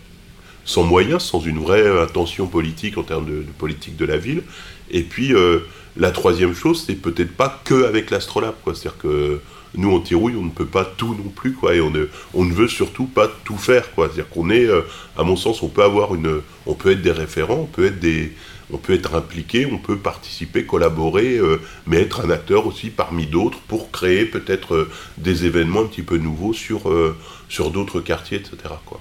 sans 0.64 0.82
moyens, 0.82 1.22
sans 1.22 1.40
une 1.40 1.58
vraie 1.58 1.86
intention 2.00 2.46
politique 2.46 2.98
en 2.98 3.02
termes 3.02 3.26
de, 3.26 3.44
politique 3.58 3.96
de 3.96 4.04
la 4.04 4.18
ville. 4.18 4.42
Et 4.90 5.02
puis, 5.02 5.32
euh, 5.32 5.60
la 5.96 6.10
troisième 6.10 6.54
chose, 6.54 6.84
c'est 6.86 6.96
peut-être 6.96 7.32
pas 7.32 7.60
que 7.64 7.84
avec 7.84 8.10
l'Astrolabe. 8.10 8.54
C'est-à-dire 8.64 8.98
que 8.98 9.40
nous, 9.76 9.94
en 9.94 10.00
Tirouille, 10.00 10.36
on 10.36 10.44
ne 10.44 10.50
peut 10.50 10.66
pas 10.66 10.84
tout 10.84 11.14
non 11.14 11.30
plus, 11.34 11.52
quoi, 11.52 11.74
et 11.74 11.80
on 11.80 11.90
ne, 11.90 12.52
veut 12.52 12.68
surtout 12.68 13.04
pas 13.04 13.28
tout 13.44 13.56
faire. 13.56 13.84
C'est-à-dire 13.94 14.28
qu'on 14.28 14.50
est, 14.50 14.66
euh, 14.66 14.82
à 15.16 15.22
mon 15.22 15.36
sens, 15.36 15.62
on 15.62 15.68
peut 15.68 15.82
avoir 15.82 16.14
une, 16.14 16.40
on 16.66 16.74
peut 16.74 16.92
être 16.92 17.02
des 17.02 17.12
référents, 17.12 17.60
on 17.62 17.66
peut 17.66 17.86
être 17.86 18.00
des, 18.00 18.32
on 18.72 18.76
peut 18.76 18.94
être 18.94 19.14
impliqué, 19.14 19.66
on 19.70 19.78
peut 19.78 19.96
participer, 19.96 20.64
collaborer, 20.64 21.36
euh, 21.38 21.60
mais 21.86 22.02
être 22.02 22.24
un 22.26 22.30
acteur 22.30 22.66
aussi 22.66 22.90
parmi 22.90 23.26
d'autres 23.26 23.58
pour 23.68 23.90
créer 23.90 24.24
peut-être 24.24 24.74
euh, 24.74 24.90
des 25.16 25.46
événements 25.46 25.80
un 25.80 25.86
petit 25.86 26.02
peu 26.02 26.16
nouveaux 26.18 26.52
sur, 26.52 26.88
euh, 26.90 27.16
sur 27.48 27.70
d'autres 27.70 28.00
quartiers, 28.00 28.38
etc. 28.38 28.56
Quoi. 28.86 29.00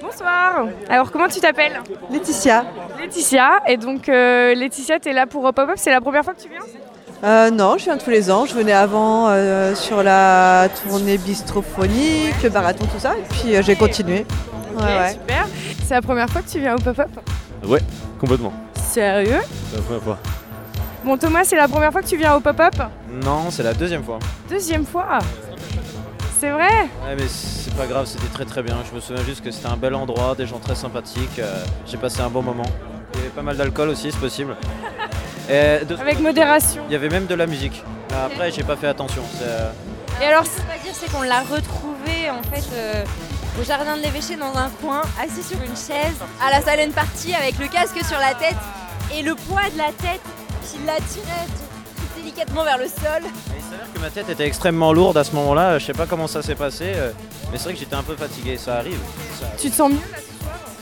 Bonsoir. 0.00 0.66
Alors 0.88 1.10
comment 1.10 1.28
tu 1.28 1.40
t'appelles? 1.40 1.80
Laetitia. 2.10 2.64
Laetitia. 2.98 3.60
Et 3.68 3.76
donc 3.76 4.08
euh, 4.08 4.54
Laetitia, 4.54 4.98
t'es 4.98 5.12
là 5.12 5.26
pour 5.26 5.44
Hop 5.44 5.58
Hop 5.58 5.68
Hop? 5.70 5.76
C'est 5.76 5.90
la 5.90 6.00
première 6.00 6.24
fois 6.24 6.34
que 6.34 6.42
tu 6.42 6.48
viens? 6.48 6.60
Euh, 7.22 7.50
non, 7.50 7.76
je 7.78 7.84
viens 7.84 7.98
tous 7.98 8.10
les 8.10 8.30
ans. 8.30 8.46
Je 8.46 8.54
venais 8.54 8.72
avant 8.72 9.28
euh, 9.28 9.74
sur 9.74 10.02
la 10.02 10.68
tournée 10.82 11.18
bistrophonique, 11.18 12.42
le 12.42 12.50
marathon, 12.50 12.86
tout 12.86 12.98
ça. 12.98 13.14
Et 13.16 13.22
puis 13.30 13.54
euh, 13.56 13.62
j'ai 13.62 13.76
continué. 13.76 14.24
Ok, 14.74 14.82
Ouais, 14.82 14.86
ouais. 14.98 15.12
super. 15.12 15.46
C'est 15.84 15.94
la 15.94 16.02
première 16.02 16.28
fois 16.30 16.42
que 16.42 16.50
tu 16.50 16.60
viens 16.60 16.74
au 16.76 16.78
Hop 16.88 16.98
Hop? 16.98 17.08
Ouais, 17.64 17.80
complètement. 18.18 18.52
Sérieux 18.74 19.40
C'est 19.70 19.76
la 19.76 19.82
première 19.82 20.02
fois. 20.02 20.18
Bon 21.04 21.16
Thomas, 21.16 21.44
c'est 21.44 21.56
la 21.56 21.68
première 21.68 21.92
fois 21.92 22.02
que 22.02 22.06
tu 22.06 22.16
viens 22.16 22.34
au 22.34 22.40
Pop 22.40 22.58
Up 22.60 22.74
Non, 23.24 23.50
c'est 23.50 23.62
la 23.62 23.72
deuxième 23.74 24.02
fois. 24.04 24.18
Deuxième 24.48 24.84
fois 24.84 25.18
C'est 26.38 26.50
vrai 26.50 26.68
Ouais, 27.06 27.14
mais 27.16 27.26
c'est 27.28 27.74
pas 27.74 27.86
grave, 27.86 28.06
c'était 28.06 28.26
très 28.32 28.44
très 28.44 28.62
bien. 28.62 28.76
Je 28.90 28.94
me 28.94 29.00
souviens 29.00 29.24
juste 29.24 29.42
que 29.42 29.50
c'était 29.50 29.68
un 29.68 29.76
bel 29.76 29.94
endroit, 29.94 30.34
des 30.34 30.46
gens 30.46 30.58
très 30.58 30.74
sympathiques. 30.74 31.38
euh, 31.38 31.64
J'ai 31.86 31.96
passé 31.96 32.20
un 32.20 32.28
bon 32.30 32.42
moment. 32.42 32.64
Il 33.14 33.18
y 33.20 33.22
avait 33.22 33.30
pas 33.30 33.42
mal 33.42 33.56
d'alcool 33.56 33.88
aussi, 33.90 34.10
c'est 34.12 34.18
possible. 34.20 34.56
Et 35.48 35.84
de- 35.84 35.96
Avec 35.96 36.20
modération. 36.20 36.82
Il 36.88 36.92
y 36.92 36.96
avait 36.96 37.08
même 37.08 37.26
de 37.26 37.34
la 37.34 37.46
musique. 37.46 37.82
Après, 38.24 38.50
j'ai 38.50 38.62
pas 38.62 38.76
fait 38.76 38.86
attention. 38.88 39.22
euh, 39.42 39.70
Et 40.22 40.24
alors, 40.26 40.44
ce 40.44 40.60
qu'on 40.60 40.68
va 40.68 40.78
dire, 40.82 40.92
c'est 40.92 41.10
qu'on 41.10 41.22
l'a 41.22 41.40
retrouvé 41.40 42.30
en 42.30 42.42
fait 42.42 42.68
euh, 42.74 43.04
au 43.58 43.64
jardin 43.64 43.96
de 43.96 44.02
l'évêché 44.02 44.36
dans 44.36 44.56
un 44.56 44.68
coin, 44.82 45.02
assis 45.22 45.42
sur 45.42 45.58
une 45.62 45.76
chaise, 45.76 46.14
à 46.44 46.50
la 46.50 46.60
salle 46.62 46.88
partie 46.90 47.34
avec 47.34 47.58
le 47.58 47.68
casque 47.68 47.98
sur 48.06 48.18
la 48.18 48.34
tête 48.34 48.56
et 49.14 49.22
le 49.22 49.34
poids 49.34 49.68
de 49.72 49.78
la 49.78 49.86
tête 49.92 50.20
qui 50.70 50.78
l'attirait 50.86 51.46
tout, 51.46 52.20
délicatement 52.22 52.64
vers 52.64 52.78
le 52.78 52.84
sol. 52.86 53.22
Il 53.24 53.62
s'avère 53.70 53.92
que 53.94 53.98
ma 54.00 54.10
tête 54.10 54.28
était 54.28 54.46
extrêmement 54.46 54.92
lourde 54.92 55.16
à 55.16 55.24
ce 55.24 55.32
moment-là. 55.34 55.78
Je 55.78 55.86
sais 55.86 55.92
pas 55.92 56.06
comment 56.06 56.26
ça 56.26 56.42
s'est 56.42 56.54
passé, 56.54 56.92
euh, 56.94 57.10
mais 57.50 57.58
c'est 57.58 57.64
vrai 57.64 57.74
que 57.74 57.80
j'étais 57.80 57.96
un 57.96 58.02
peu 58.02 58.16
fatigué. 58.16 58.56
Ça 58.56 58.76
arrive. 58.76 58.98
Ça- 59.40 59.46
Tu 59.58 59.70
te 59.70 59.74
sens 59.76 59.90
mieux 59.90 59.96
là 60.12 60.18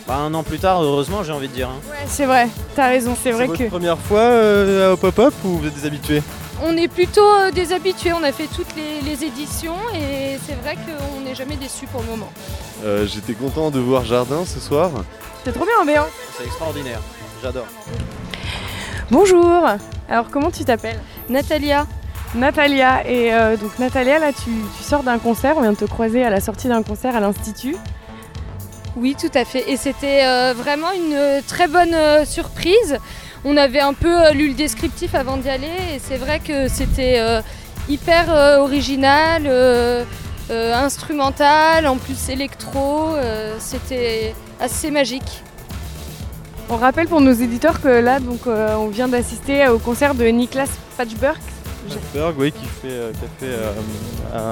Bah, 0.07 0.17
un 0.17 0.33
an 0.35 0.43
plus 0.43 0.59
tard, 0.59 0.83
heureusement, 0.83 1.23
j'ai 1.23 1.33
envie 1.33 1.49
de 1.49 1.55
dire. 1.55 1.69
hein. 1.69 1.81
Ouais, 1.91 1.97
c'est 2.07 2.27
vrai, 2.27 2.49
t'as 2.77 2.89
raison, 2.89 3.17
c'est 3.21 3.31
vrai 3.33 3.47
votre 3.47 3.59
que. 3.59 3.69
première 3.69 3.99
fois 3.99 4.21
euh, 4.21 4.93
au 4.93 4.97
pop-up 4.97 5.35
ou 5.45 5.59
vous 5.59 5.67
êtes 5.67 5.75
des 5.75 5.87
habitués? 5.87 6.23
On 6.63 6.77
est 6.77 6.89
plutôt 6.89 7.21
euh, 7.25 7.51
des 7.53 7.73
habitués, 7.73 8.13
on 8.13 8.23
a 8.25 8.33
fait 8.33 8.49
toutes 8.49 8.75
les, 8.75 9.01
les 9.09 9.25
éditions 9.25 9.77
et 9.95 10.39
c'est 10.45 10.55
vrai 10.63 10.75
qu'on 10.77 11.21
n'est 11.21 11.35
jamais 11.35 11.57
déçus 11.57 11.87
pour 11.87 12.01
le 12.03 12.09
moment. 12.09 12.33
Euh, 12.85 13.07
J'étais 13.07 13.35
content 13.35 13.71
de 13.71 13.79
voir 13.79 14.05
Jardin 14.05 14.45
ce 14.45 14.59
soir. 14.59 14.91
C'est 15.45 15.53
trop 15.53 15.65
bien, 15.65 15.85
Béan. 15.87 16.07
C'est 16.37 16.45
extraordinaire. 16.47 17.01
J'adore. 17.43 17.67
Bonjour 19.11 19.67
Alors, 20.09 20.29
comment 20.31 20.51
tu 20.51 20.65
t'appelles? 20.65 21.01
Natalia. 21.29 21.87
Natalia. 22.35 23.09
Et 23.09 23.33
euh, 23.33 23.57
donc, 23.57 23.79
Natalia, 23.79 24.19
là, 24.19 24.33
tu, 24.33 24.51
tu 24.77 24.83
sors 24.83 25.05
d'un 25.05 25.19
concert, 25.19 25.57
on 25.57 25.63
vient 25.63 25.73
de 25.73 25.77
te 25.79 25.85
croiser 25.85 26.25
à 26.25 26.31
la 26.31 26.41
sortie 26.41 26.67
d'un 26.69 26.83
concert 26.83 27.15
à 27.15 27.21
l'Institut. 27.21 27.77
Oui, 28.97 29.17
tout 29.19 29.31
à 29.35 29.45
fait. 29.45 29.71
Et 29.71 29.77
c'était 29.77 30.25
euh, 30.25 30.55
vraiment 30.57 30.91
une 30.91 31.41
très 31.47 31.69
bonne 31.69 31.95
euh, 31.95 32.25
surprise. 32.25 32.99
On 33.51 33.57
avait 33.57 33.81
un 33.81 33.95
peu 33.95 34.27
euh, 34.27 34.33
lu 34.33 34.49
le 34.49 34.55
descriptif 34.55 35.15
avant 35.15 35.39
d'y 35.39 35.49
aller 35.49 35.73
et 35.95 35.99
c'est 35.99 36.19
vrai 36.19 36.39
que 36.39 36.69
c'était 36.69 37.19
euh, 37.19 37.41
hyper 37.89 38.31
euh, 38.31 38.59
original, 38.59 39.45
euh, 39.47 40.05
euh, 40.51 40.75
instrumental, 40.75 41.87
en 41.87 41.97
plus 41.97 42.29
électro. 42.29 43.15
euh, 43.15 43.55
c'était 43.59 44.35
assez 44.61 44.91
magique. 44.91 45.43
On 46.69 46.77
rappelle 46.77 47.09
pour 47.09 47.23
nos 47.23 47.33
éditeurs 47.33 47.81
que 47.81 47.89
là, 47.89 48.21
donc, 48.21 48.41
euh, 48.47 48.75
on 48.77 48.89
vient 48.89 49.09
d'assister 49.09 49.67
au 49.69 49.79
concert 49.79 50.15
de 50.15 50.27
Niklas 50.27 50.69
Patchberg, 50.99 51.39
Berg, 52.13 52.35
oui, 52.39 52.53
qui, 52.53 52.67
fait, 52.67 52.89
euh, 52.91 53.13
qui 53.13 53.25
a 53.25 53.29
fait 53.47 53.55
euh, 53.55 53.73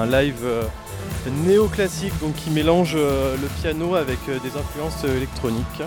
un 0.01 0.05
live 0.07 0.41
euh, 0.43 0.63
néoclassique, 1.45 2.13
donc 2.21 2.35
qui 2.35 2.49
mélange 2.49 2.93
euh, 2.95 3.35
le 3.41 3.47
piano 3.61 3.95
avec 3.95 4.19
euh, 4.29 4.39
des 4.39 4.57
influences 4.57 5.03
euh, 5.05 5.17
électroniques. 5.17 5.81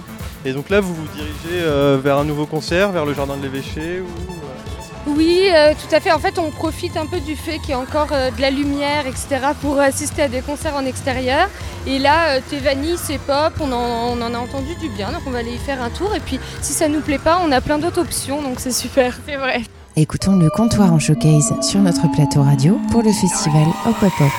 Et 0.45 0.53
donc 0.53 0.71
là, 0.71 0.81
vous 0.81 0.95
vous 0.95 1.09
dirigez 1.15 1.63
euh, 1.63 1.99
vers 2.03 2.19
un 2.19 2.25
nouveau 2.25 2.47
concert, 2.47 2.93
vers 2.93 3.05
le 3.05 3.15
jardin 3.15 3.37
de 3.37 3.43
l'évêché 3.43 4.01
ou 4.01 4.07
euh, 4.07 5.13
Oui, 5.17 5.49
euh, 5.53 5.73
tout 5.75 5.95
à 5.95 6.01
fait. 6.01 6.13
En 6.13 6.19
fait, 6.19 6.39
on 6.39 6.51
profite 6.51 6.97
un 6.97 7.07
peu 7.07 7.21
du 7.21 7.37
fait 7.37 7.59
qu'il 7.59 7.71
y 7.71 7.73
a 7.73 7.79
encore 7.79 8.09
euh, 8.13 8.31
de 8.31 8.41
la 8.41 8.51
lumière, 8.51 9.07
etc., 9.07 9.53
pour 9.61 9.79
assister 9.79 10.23
à 10.23 10.29
des 10.29 10.41
concerts 10.41 10.77
en 10.77 10.85
extérieur. 10.85 11.49
Et 11.87 11.99
là, 11.99 12.37
euh, 12.37 12.41
Tevani, 12.51 12.97
c'est 12.97 13.19
pop, 13.19 13.53
on 13.61 13.73
en, 13.73 14.19
on 14.19 14.23
en 14.23 14.35
a 14.35 14.39
entendu 14.39 14.75
du 14.77 14.89
bien, 14.91 15.13
donc 15.13 15.23
on 15.27 15.31
va 15.31 15.39
aller 15.39 15.55
y 15.55 15.59
faire 15.59 15.83
un 15.83 15.91
tour. 15.91 16.15
Et 16.15 16.21
puis, 16.21 16.39
si 16.61 16.73
ça 16.73 16.89
nous 16.89 17.01
plaît 17.01 17.19
pas, 17.19 17.41
on 17.45 17.51
a 17.53 17.61
plein 17.61 17.79
d'autres 17.79 18.01
options, 18.01 18.43
donc 18.43 18.61
c'est 18.61 18.73
super. 18.73 19.19
C'est 19.27 19.37
vrai. 19.37 19.63
Écoutons 19.97 20.37
le 20.37 20.49
comptoir 20.51 20.93
en 20.93 21.01
showcase 21.01 21.53
sur 21.63 21.81
notre 21.81 22.09
plateau 22.13 22.43
radio 22.43 22.79
pour 22.93 23.03
le 23.03 23.11
festival 23.11 23.67
Hop 23.87 23.97
Hop 24.01 24.13
Hop. 24.21 24.31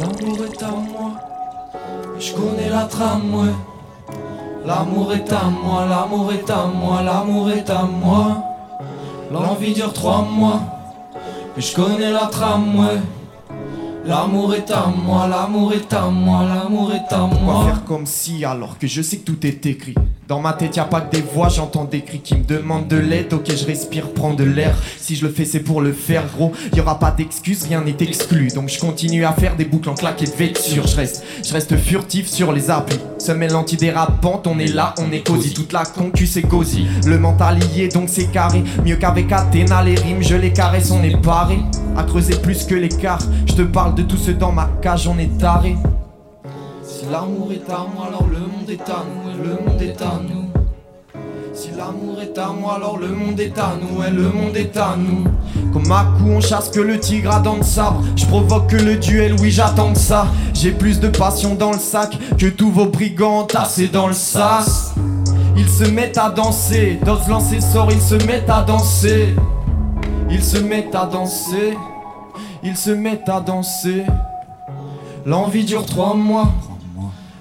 L'amour 0.00 0.44
est 0.44 0.62
à 0.62 0.70
moi, 0.70 1.10
je 2.18 2.32
connais 2.32 2.70
la 2.70 2.84
trame, 2.84 3.34
ouais. 3.34 3.52
L'amour 4.64 5.12
est 5.12 5.30
à 5.30 5.44
moi, 5.44 5.86
l'amour 5.86 6.32
est 6.32 6.50
à 6.50 6.66
moi, 6.66 7.02
l'amour 7.02 7.50
est 7.50 7.68
à 7.68 7.82
moi. 7.82 8.42
L'envie 9.30 9.74
dure 9.74 9.92
trois 9.92 10.22
mois, 10.22 10.60
je 11.58 11.74
connais 11.74 12.12
la 12.12 12.26
trame, 12.26 12.78
ouais. 12.78 12.98
L'amour 14.04 14.52
est 14.54 14.68
à 14.72 14.86
moi, 14.86 15.28
l'amour 15.28 15.72
est 15.72 15.92
à 15.92 16.06
moi, 16.06 16.44
l'amour 16.44 16.92
est 16.92 17.14
à 17.14 17.20
moi. 17.20 17.66
faire 17.66 17.84
comme 17.84 18.04
si 18.04 18.44
alors 18.44 18.76
que 18.76 18.88
je 18.88 19.00
sais 19.00 19.18
que 19.18 19.24
tout 19.24 19.46
est 19.46 19.64
écrit. 19.64 19.94
Dans 20.26 20.40
ma 20.40 20.54
tête 20.54 20.76
y 20.76 20.80
a 20.80 20.84
pas 20.84 21.02
que 21.02 21.14
des 21.14 21.22
voix, 21.22 21.48
j'entends 21.48 21.84
des 21.84 22.00
cris 22.00 22.18
qui 22.18 22.34
me 22.34 22.42
demandent 22.42 22.88
de 22.88 22.96
l'aide. 22.96 23.32
Ok, 23.32 23.54
je 23.54 23.64
respire, 23.64 24.08
prends 24.12 24.34
de 24.34 24.42
l'air. 24.42 24.74
Si 24.98 25.14
je 25.14 25.24
le 25.24 25.32
fais, 25.32 25.44
c'est 25.44 25.60
pour 25.60 25.80
le 25.80 25.92
faire, 25.92 26.24
gros. 26.34 26.52
Y 26.74 26.80
aura 26.80 26.98
pas 26.98 27.12
d'excuses, 27.12 27.62
rien 27.64 27.80
n'est 27.82 27.96
exclu. 28.00 28.48
Donc 28.48 28.70
je 28.70 28.80
continue 28.80 29.24
à 29.24 29.32
faire 29.32 29.54
des 29.54 29.66
boucles 29.66 29.90
en 29.90 29.94
claquettes 29.94 30.32
de 30.32 30.36
vêture. 30.36 30.86
Je 30.86 30.96
reste, 30.96 31.24
je 31.44 31.52
reste 31.52 31.76
furtif 31.76 32.26
sur 32.26 32.50
les 32.50 32.70
appuis. 32.70 32.98
Semelle 33.18 33.54
antidérapante, 33.54 34.48
on 34.48 34.58
est 34.58 34.72
là, 34.72 34.94
on 34.98 35.12
est 35.12 35.24
cosy. 35.24 35.54
Toute 35.54 35.72
la 35.72 35.84
concu 35.84 36.26
c'est 36.26 36.42
cosy. 36.42 36.86
Le 37.06 37.18
mental 37.18 37.58
y 37.76 37.82
est 37.82 37.94
donc 37.94 38.08
c'est 38.08 38.32
carré. 38.32 38.64
Mieux 38.84 38.96
qu'avec 38.96 39.30
Athéna, 39.30 39.84
les 39.84 39.94
rimes, 39.94 40.22
je 40.22 40.34
les 40.34 40.52
caresse, 40.52 40.90
on 40.90 41.04
est 41.04 41.20
paré. 41.22 41.58
À 41.96 42.04
creuser 42.04 42.36
plus 42.36 42.64
que 42.64 42.74
l'écart. 42.74 43.20
Je 43.46 43.54
te 43.54 43.62
parle 43.62 43.94
de 43.94 44.02
tout 44.02 44.16
ce 44.16 44.30
dans 44.30 44.52
ma 44.52 44.68
cage, 44.80 45.06
on 45.06 45.18
est 45.18 45.38
taré. 45.38 45.76
Si 46.82 47.06
l'amour 47.10 47.50
est 47.52 47.70
à 47.70 47.86
moi, 47.94 48.06
alors 48.08 48.26
le 48.30 48.38
monde 48.38 48.68
est 48.68 48.88
à 48.88 49.04
nous, 49.04 49.30
et 49.30 49.48
le 49.48 49.70
monde 49.70 49.82
est 49.82 50.02
à 50.02 50.20
nous. 50.22 50.42
Si 51.54 51.70
l'amour 51.76 52.20
est 52.22 52.38
à 52.38 52.48
moi, 52.48 52.76
alors 52.76 52.98
le 52.98 53.08
monde 53.08 53.38
est 53.38 53.58
à 53.58 53.74
nous, 53.80 54.02
et 54.02 54.10
le 54.10 54.22
monde 54.22 54.56
est 54.56 54.76
à 54.76 54.96
nous. 54.96 55.24
Comme 55.72 55.90
à 55.90 56.04
coup 56.16 56.28
on 56.30 56.40
chasse 56.40 56.68
que 56.68 56.80
le 56.80 56.98
tigre 56.98 57.34
a 57.34 57.40
dans 57.40 57.56
le 57.56 57.62
sabre 57.62 58.02
Je 58.14 58.26
provoque 58.26 58.68
que 58.68 58.76
le 58.76 58.96
duel, 58.96 59.34
oui 59.40 59.50
j'attends 59.50 59.92
que 59.92 59.98
ça 59.98 60.26
J'ai 60.52 60.70
plus 60.70 61.00
de 61.00 61.08
passion 61.08 61.54
dans 61.54 61.72
le 61.72 61.78
sac 61.78 62.18
Que 62.38 62.46
tous 62.46 62.70
vos 62.70 62.86
brigands 62.86 63.40
entassés 63.40 63.88
dans 63.88 64.06
le 64.06 64.12
sas 64.12 64.94
Ils 65.56 65.68
se 65.68 65.84
mettent 65.84 66.18
à 66.18 66.28
danser 66.28 67.00
D'ose 67.04 67.26
lancer 67.28 67.60
sort, 67.60 67.90
ils 67.90 68.02
se 68.02 68.14
mettent 68.26 68.50
à 68.50 68.62
danser 68.62 69.34
Ils 70.32 70.42
se 70.42 70.58
mettent 70.58 70.94
à 70.94 71.06
danser 71.06 71.76
Ils 72.64 72.76
se 72.76 72.90
mettent 72.90 73.28
à 73.28 73.40
danser 73.40 74.04
L'envie 75.24 75.64
dure 75.64 75.86
trois 75.86 76.14
mois, 76.14 76.50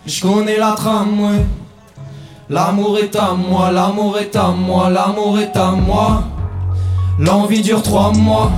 je 0.05 0.21
connais 0.21 0.57
la 0.57 0.73
trame, 0.73 1.19
ouais. 1.19 1.45
L'amour 2.47 2.99
est 2.99 3.15
à 3.15 3.33
moi, 3.33 3.71
l'amour 3.71 4.19
est 4.19 4.35
à 4.35 4.49
moi, 4.49 4.89
l'amour 4.91 5.39
est 5.39 5.57
à 5.57 5.71
moi. 5.71 6.23
L'envie 7.17 7.63
dure 7.63 7.81
trois 7.81 8.11
mois, 8.13 8.51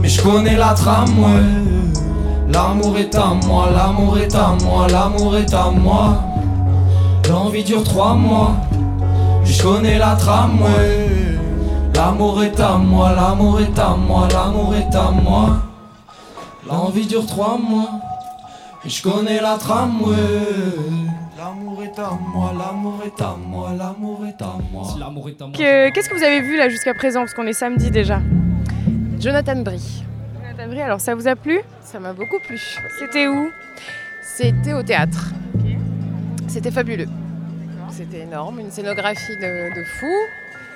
mais 0.00 0.08
je 0.08 0.22
connais 0.22 0.56
la 0.56 0.72
trame, 0.74 1.18
ouais. 1.18 2.52
L'amour 2.52 2.96
est 2.96 3.14
à 3.16 3.34
moi, 3.44 3.70
l'amour 3.74 4.18
est 4.18 4.34
à 4.36 4.54
moi, 4.62 4.86
l'amour 4.86 5.36
est 5.36 5.52
à 5.52 5.70
moi. 5.70 6.22
L'envie 7.28 7.64
dure 7.64 7.82
trois 7.82 8.14
mois, 8.14 8.52
je 9.44 9.60
connais 9.60 9.98
la 9.98 10.14
trame, 10.14 10.62
ouais. 10.62 11.27
L'amour 11.98 12.44
est 12.44 12.60
à 12.60 12.76
moi, 12.76 13.12
l'amour 13.12 13.60
est 13.60 13.76
à 13.78 13.88
moi, 13.96 14.28
l'amour 14.32 14.72
est 14.76 14.94
à 14.94 15.10
moi. 15.10 15.62
L'envie 16.68 17.04
dure 17.06 17.26
trois 17.26 17.58
mois, 17.58 17.90
et 18.84 18.88
je 18.88 19.02
connais 19.02 19.40
la 19.40 19.56
trame, 19.58 20.00
ouais. 20.02 20.14
L'amour 21.36 21.82
est 21.82 21.98
à 21.98 22.10
moi, 22.34 22.52
l'amour 22.56 23.00
est 23.04 23.20
à 23.20 23.34
moi, 23.36 23.72
l'amour 23.76 24.20
est 24.28 24.40
à 24.40 24.54
moi. 24.72 24.84
l'amour 24.98 25.28
est 25.28 25.42
à 25.42 25.46
moi. 25.46 25.54
Que- 25.56 25.90
Qu'est-ce 25.90 26.08
que 26.08 26.14
vous 26.14 26.22
avez 26.22 26.40
vu 26.40 26.56
là 26.56 26.68
jusqu'à 26.68 26.94
présent? 26.94 27.20
Parce 27.22 27.34
qu'on 27.34 27.46
est 27.48 27.52
samedi 27.52 27.90
déjà. 27.90 28.20
Jonathan 29.18 29.56
Brie. 29.62 30.04
Jonathan 30.40 30.68
Brie, 30.68 30.82
alors 30.82 31.00
ça 31.00 31.16
vous 31.16 31.26
a 31.26 31.34
plu? 31.34 31.58
Ça 31.82 31.98
m'a 31.98 32.12
beaucoup 32.12 32.38
plu. 32.46 32.60
C'était 33.00 33.26
où? 33.26 33.50
C'était 34.22 34.72
au 34.72 34.84
théâtre. 34.84 35.32
C'était 36.46 36.70
fabuleux. 36.70 37.08
C'était 37.90 38.20
énorme, 38.20 38.60
une 38.60 38.70
scénographie 38.70 39.36
de, 39.42 39.74
de 39.74 39.84
fou, 39.98 40.06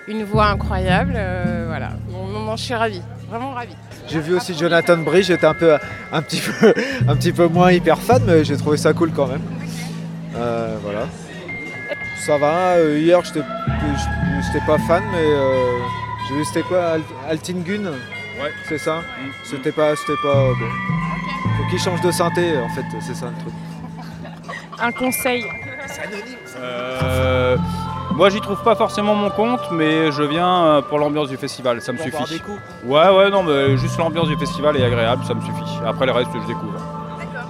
une 0.08 0.24
voix 0.24 0.46
incroyable. 0.48 1.14
euh, 1.16 1.64
voilà, 1.68 1.90
Bon, 2.08 2.26
moment, 2.26 2.56
je 2.56 2.62
suis 2.64 2.74
ravie, 2.74 3.02
vraiment 3.28 3.52
ravie. 3.52 3.76
J'ai 4.08 4.20
vu 4.20 4.34
aussi 4.34 4.54
Jonathan 4.58 4.98
Brie, 4.98 5.22
j'étais 5.22 5.46
un 5.46 5.54
peu, 5.54 5.76
un 6.12 6.22
petit 6.22 6.40
peu, 6.40 6.74
un 7.08 7.16
petit 7.16 7.32
peu 7.32 7.46
moins 7.46 7.72
hyper 7.72 7.98
fan, 7.98 8.22
mais 8.26 8.44
j'ai 8.44 8.56
trouvé 8.56 8.76
ça 8.76 8.92
cool 8.92 9.12
quand 9.12 9.26
même. 9.28 9.42
Euh, 10.36 10.76
voilà. 10.82 11.06
Ça 12.26 12.36
va. 12.38 12.74
euh, 12.76 12.98
hier, 12.98 13.20
j'étais, 13.24 13.40
pas 14.66 14.78
fan, 14.78 15.02
mais 15.12 15.18
euh, 15.24 15.78
j'ai 16.28 16.34
vu 16.36 16.44
c'était 16.44 16.62
quoi, 16.62 16.92
Al- 16.92 17.02
Altingun. 17.30 17.84
Ouais. 17.92 18.50
C'est 18.68 18.78
ça? 18.78 19.02
C'était 19.44 19.72
pas, 19.72 19.94
c'était 19.96 20.18
pas 20.22 20.34
bon. 20.34 20.68
Faut 21.58 21.70
qu'il 21.70 21.78
change 21.78 22.00
de 22.00 22.10
synthé, 22.10 22.58
en 22.58 22.68
fait, 22.70 22.84
c'est 23.00 23.14
ça 23.14 23.26
le 23.26 23.40
truc. 23.42 23.54
Un 24.80 24.90
conseil 24.92 25.44
Euh, 26.58 27.56
moi, 28.14 28.28
j'y 28.30 28.40
trouve 28.40 28.62
pas 28.62 28.74
forcément 28.74 29.14
mon 29.14 29.30
compte, 29.30 29.60
mais 29.70 30.12
je 30.12 30.22
viens 30.22 30.64
euh, 30.64 30.82
pour 30.82 30.98
l'ambiance 30.98 31.28
du 31.28 31.36
festival, 31.36 31.80
ça 31.80 31.92
me 31.92 31.98
Pour 31.98 32.06
suffit. 32.06 32.34
des 32.34 32.40
coups 32.40 32.60
Ouais, 32.84 33.08
ouais, 33.08 33.30
non, 33.30 33.42
mais 33.42 33.76
juste 33.76 33.98
l'ambiance 33.98 34.28
du 34.28 34.36
festival 34.36 34.76
est 34.76 34.84
agréable, 34.84 35.24
ça 35.24 35.34
me 35.34 35.40
suffit. 35.40 35.78
Après, 35.86 36.06
le 36.06 36.12
reste, 36.12 36.30
je 36.34 36.46
découvre. 36.46 36.78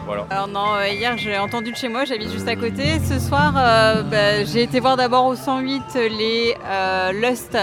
Voilà. 0.06 0.26
Alors 0.30 0.48
non, 0.48 0.74
euh, 0.74 0.88
hier 0.88 1.16
j'ai 1.16 1.38
entendu 1.38 1.70
de 1.70 1.76
chez 1.76 1.88
moi, 1.88 2.04
j'habite 2.04 2.30
juste 2.32 2.48
à 2.48 2.56
côté. 2.56 2.98
Ce 2.98 3.18
soir, 3.18 3.54
euh, 3.56 4.02
bah, 4.02 4.44
j'ai 4.44 4.62
été 4.62 4.80
voir 4.80 4.96
d'abord 4.96 5.26
au 5.26 5.36
108 5.36 5.82
les 5.94 6.54
euh, 6.66 7.12
Lust. 7.12 7.56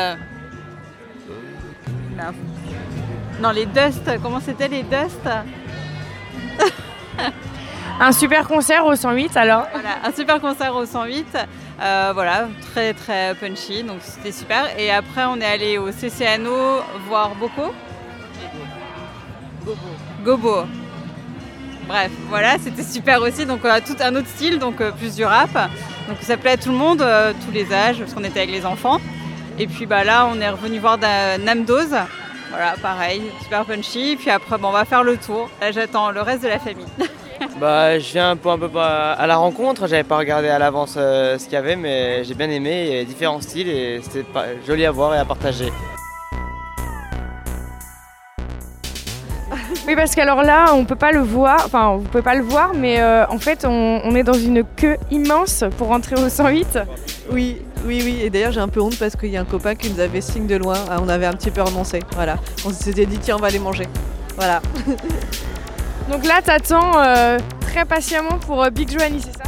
Merde. 2.16 2.36
Non, 3.42 3.52
les 3.52 3.66
Dust, 3.66 4.10
comment 4.24 4.40
c'était 4.40 4.68
les 4.68 4.84
Dust 4.84 5.30
Un 8.02 8.12
super 8.14 8.48
concert 8.48 8.86
au 8.86 8.96
108 8.96 9.36
alors? 9.36 9.66
Voilà, 9.74 9.90
un 10.06 10.12
super 10.12 10.40
concert 10.40 10.74
au 10.76 10.86
108. 10.86 11.38
Euh, 11.82 12.12
voilà, 12.14 12.50
très 12.74 12.94
très 12.94 13.34
punchy, 13.36 13.84
donc 13.84 14.00
c'était 14.02 14.34
super. 14.34 14.68
Et 14.78 14.92
après, 14.92 15.24
on 15.26 15.40
est 15.40 15.46
allé 15.46 15.78
au 15.78 15.92
CCNO 15.92 16.82
voir 17.08 17.36
Boko. 17.36 17.74
Gobo. 20.24 20.66
Bref, 21.88 22.12
voilà, 22.28 22.58
c'était 22.60 22.84
super 22.84 23.22
aussi. 23.22 23.46
Donc 23.46 23.62
on 23.64 23.70
a 23.70 23.80
tout 23.80 23.96
un 24.02 24.16
autre 24.16 24.28
style, 24.28 24.60
donc 24.60 24.82
euh, 24.82 24.92
plus 24.92 25.16
du 25.16 25.24
rap. 25.24 25.54
Donc 26.08 26.18
ça 26.22 26.36
plaît 26.36 26.52
à 26.52 26.58
tout 26.58 26.72
le 26.72 26.78
monde, 26.78 27.02
euh, 27.02 27.34
tous 27.46 27.52
les 27.52 27.72
âges, 27.72 28.00
parce 28.00 28.14
qu'on 28.14 28.24
était 28.24 28.42
avec 28.42 28.52
les 28.52 28.66
enfants. 28.66 29.00
Et 29.58 29.68
puis 29.68 29.86
bah 29.86 30.04
là, 30.04 30.28
on 30.32 30.40
est 30.42 30.50
revenu 30.50 30.80
voir 30.80 30.98
Namdose. 31.40 31.96
Voilà, 32.50 32.76
pareil, 32.82 33.22
super 33.44 33.64
punchy. 33.64 34.18
Puis 34.18 34.30
après, 34.30 34.58
bon, 34.58 34.70
on 34.70 34.72
va 34.72 34.86
faire 34.86 35.04
le 35.04 35.18
tour. 35.18 35.50
Là, 35.62 35.72
j'attends 35.72 36.12
le 36.12 36.22
reste 36.22 36.44
de 36.44 36.50
la 36.50 36.60
famille. 36.60 36.86
Bah, 37.60 38.00
je 38.00 38.12
viens 38.14 38.36
pour 38.38 38.52
un 38.52 38.58
peu 38.60 38.70
pas- 38.70 39.14
à 39.14 39.28
la 39.28 39.36
rencontre. 39.38 39.88
J'avais 39.88 40.04
pas 40.04 40.18
regardé 40.18 40.48
à 40.50 40.60
l'avance 40.60 40.96
euh, 40.98 41.38
ce 41.38 41.44
qu'il 41.46 41.54
y 41.54 41.58
avait, 41.58 41.76
mais 41.76 42.24
j'ai 42.24 42.34
bien 42.34 42.50
aimé. 42.50 42.86
Il 42.88 42.92
y 42.92 42.96
avait 42.96 43.06
différents 43.06 43.42
styles 43.42 43.68
et 43.70 44.00
c'était 44.04 44.24
pas- 44.24 44.46
joli 44.66 44.86
à 44.86 44.92
voir 44.92 45.14
et 45.16 45.18
à 45.18 45.26
partager. 45.26 45.72
Oui, 49.88 49.96
parce 49.96 50.14
qu'alors 50.14 50.44
là, 50.44 50.74
on 50.74 50.86
peut 50.86 50.96
pas 50.96 51.12
le 51.12 51.22
voir, 51.22 51.64
enfin, 51.66 51.96
vous 51.96 52.04
pouvez 52.04 52.22
pas 52.22 52.36
le 52.36 52.44
voir, 52.44 52.74
mais 52.76 53.00
euh, 53.02 53.26
en 53.28 53.40
fait, 53.40 53.66
on, 53.66 54.02
on 54.04 54.14
est 54.14 54.22
dans 54.24 54.34
une 54.34 54.64
queue 54.64 54.98
immense 55.10 55.64
pour 55.78 55.88
rentrer 55.88 56.16
au 56.16 56.30
108. 56.30 56.78
Oui, 57.32 57.60
oui, 57.86 58.02
oui. 58.04 58.20
Et 58.22 58.30
d'ailleurs, 58.30 58.52
j'ai 58.52 58.60
un 58.60 58.68
peu 58.68 58.82
honte 58.82 58.98
parce 59.00 59.16
qu'il 59.16 59.30
y 59.30 59.38
a 59.38 59.42
un 59.42 59.46
copain 59.46 59.74
qui 59.74 59.90
nous 59.90 60.00
avait 60.00 60.22
signe 60.22 60.46
de 60.46 60.56
loin. 60.58 60.76
Ah, 60.92 60.98
On 61.02 61.10
avait 61.10 61.26
un 61.26 61.34
petit 61.34 61.50
peu 61.50 61.62
renoncé. 61.64 62.02
Voilà. 62.16 62.36
On 62.66 62.70
s'était 62.70 63.08
dit, 63.08 63.18
tiens, 63.18 63.38
on 63.38 63.42
va 63.42 63.48
aller 63.48 63.58
manger. 63.60 63.88
Voilà. 64.38 64.62
Donc 66.10 66.26
là, 66.26 66.42
t'attends 66.44 66.98
euh, 66.98 67.38
très 67.62 67.86
patiemment 67.86 68.40
pour 68.40 68.64
euh, 68.64 68.70
Big 68.72 68.92
Joanie, 68.92 69.22
c'est 69.22 69.38
ça? 69.38 69.44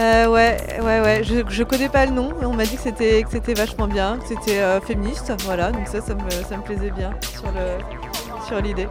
Euh, 0.00 0.26
ouais, 0.28 0.56
ouais, 0.80 1.00
ouais. 1.00 1.22
Je, 1.22 1.42
je 1.48 1.62
connais 1.64 1.88
pas 1.88 2.06
le 2.06 2.12
nom, 2.12 2.32
mais 2.40 2.46
on 2.46 2.54
m'a 2.54 2.64
dit 2.64 2.76
que 2.76 2.82
c'était 2.82 3.22
que 3.22 3.30
c'était 3.30 3.54
vachement 3.54 3.86
bien, 3.86 4.18
que 4.18 4.26
c'était 4.26 4.58
euh, 4.58 4.80
féministe. 4.80 5.32
Voilà. 5.44 5.70
Donc 5.70 5.86
ça, 5.86 6.00
ça 6.00 6.14
me, 6.14 6.30
ça 6.30 6.56
me 6.56 6.62
plaisait 6.62 6.90
bien 6.90 7.10
sur 7.34 7.50
le 7.52 8.46
sur 8.46 8.60
l'idée. 8.60 8.88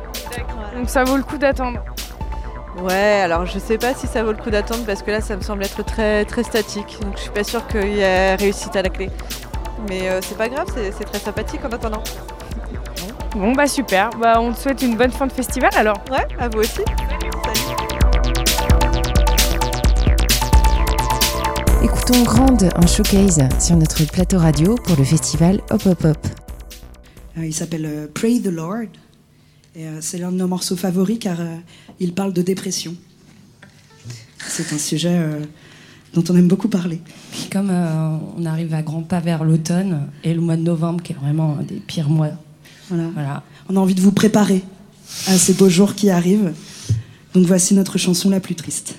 Donc 0.76 0.90
ça 0.90 1.04
vaut 1.04 1.18
le 1.18 1.24
coup 1.24 1.38
d'attendre. 1.38 1.80
Ouais, 2.84 3.22
alors 3.24 3.48
je 3.48 3.58
sais 3.58 3.80
pas 3.80 3.96
si 3.96 4.06
ça 4.06 4.22
vaut 4.22 4.32
le 4.32 4.38
coup 4.38 4.52
d'attendre 4.52 4.84
parce 4.86 5.02
que 5.02 5.10
là 5.10 5.20
ça 5.20 5.36
me 5.36 5.42
semble 5.42 5.64
être 5.64 5.84
très 5.84 6.26
très 6.26 6.44
statique, 6.44 7.00
donc 7.02 7.14
je 7.16 7.22
suis 7.22 7.32
pas 7.32 7.44
sûre 7.44 7.66
qu'il 7.68 7.94
y 7.94 8.02
ait 8.02 8.36
réussite 8.36 8.76
à 8.76 8.84
la 8.84 8.90
clé. 8.90 9.10
Mais 9.90 10.10
euh, 10.10 10.20
c'est 10.22 10.38
pas 10.38 10.50
grave, 10.50 10.68
c'est 10.76 10.92
c'est 10.92 11.06
très 11.06 11.18
sympathique 11.18 11.62
en 11.66 11.70
attendant. 11.70 12.04
Bon 13.36 13.54
bah 13.54 13.68
super, 13.68 14.12
bah 14.22 14.40
on 14.40 14.52
te 14.52 14.60
souhaite 14.60 14.82
une 14.84 14.96
bonne 14.96 15.12
fin 15.12 15.26
de 15.26 15.32
festival 15.32 15.72
alors. 15.76 15.98
Ouais, 16.12 16.28
à 16.40 16.50
vous 16.50 16.60
aussi. 16.60 16.82
Écoutons 22.08 22.24
Grande 22.24 22.70
en 22.78 22.88
showcase 22.88 23.40
sur 23.60 23.76
notre 23.76 24.06
plateau 24.06 24.38
radio 24.38 24.76
pour 24.76 24.96
le 24.96 25.04
festival 25.04 25.60
Hop 25.72 25.86
Hop 25.88 26.06
Hop. 26.06 26.28
Euh, 27.38 27.46
il 27.46 27.54
s'appelle 27.54 27.86
euh, 27.86 28.08
Pray 28.14 28.40
the 28.40 28.48
Lord. 28.48 28.88
Et 29.76 29.86
euh, 29.86 29.98
c'est 30.00 30.18
l'un 30.18 30.32
de 30.32 30.38
nos 30.38 30.48
morceaux 30.48 30.78
favoris 30.78 31.20
car 31.20 31.38
il 32.00 32.14
parle 32.14 32.32
de 32.32 32.42
dépression. 32.42 32.96
C'est 34.38 34.72
un 34.72 34.78
sujet 34.78 35.20
dont 36.14 36.24
on 36.30 36.38
aime 36.38 36.48
beaucoup 36.48 36.70
parler. 36.70 37.02
Puis 37.32 37.50
comme 37.52 37.72
on 37.72 38.46
arrive 38.46 38.74
à 38.74 38.84
grands 38.84 39.04
pas 39.04 39.20
vers 39.20 39.44
l'automne 39.44 40.08
et 40.24 40.34
le 40.34 40.40
mois 40.40 40.56
de 40.56 40.62
novembre 40.62 41.04
qui 41.04 41.12
est 41.12 41.18
vraiment 41.18 41.58
un 41.60 41.64
des 41.64 41.76
pires 41.76 42.10
mois. 42.10 42.30
Voilà. 42.90 43.44
On 43.68 43.76
a 43.76 43.80
envie 43.82 43.96
de 43.96 44.02
vous 44.02 44.14
préparer 44.14 44.64
à 45.28 45.38
ces 45.38 45.56
beaux 45.56 45.68
jours 45.68 45.94
qui 45.94 46.10
arrivent. 46.10 46.54
Donc 47.34 47.46
voici 47.48 47.74
notre 47.74 47.98
chanson 47.98 48.30
la 48.30 48.40
plus 48.40 48.56
triste. 48.56 48.96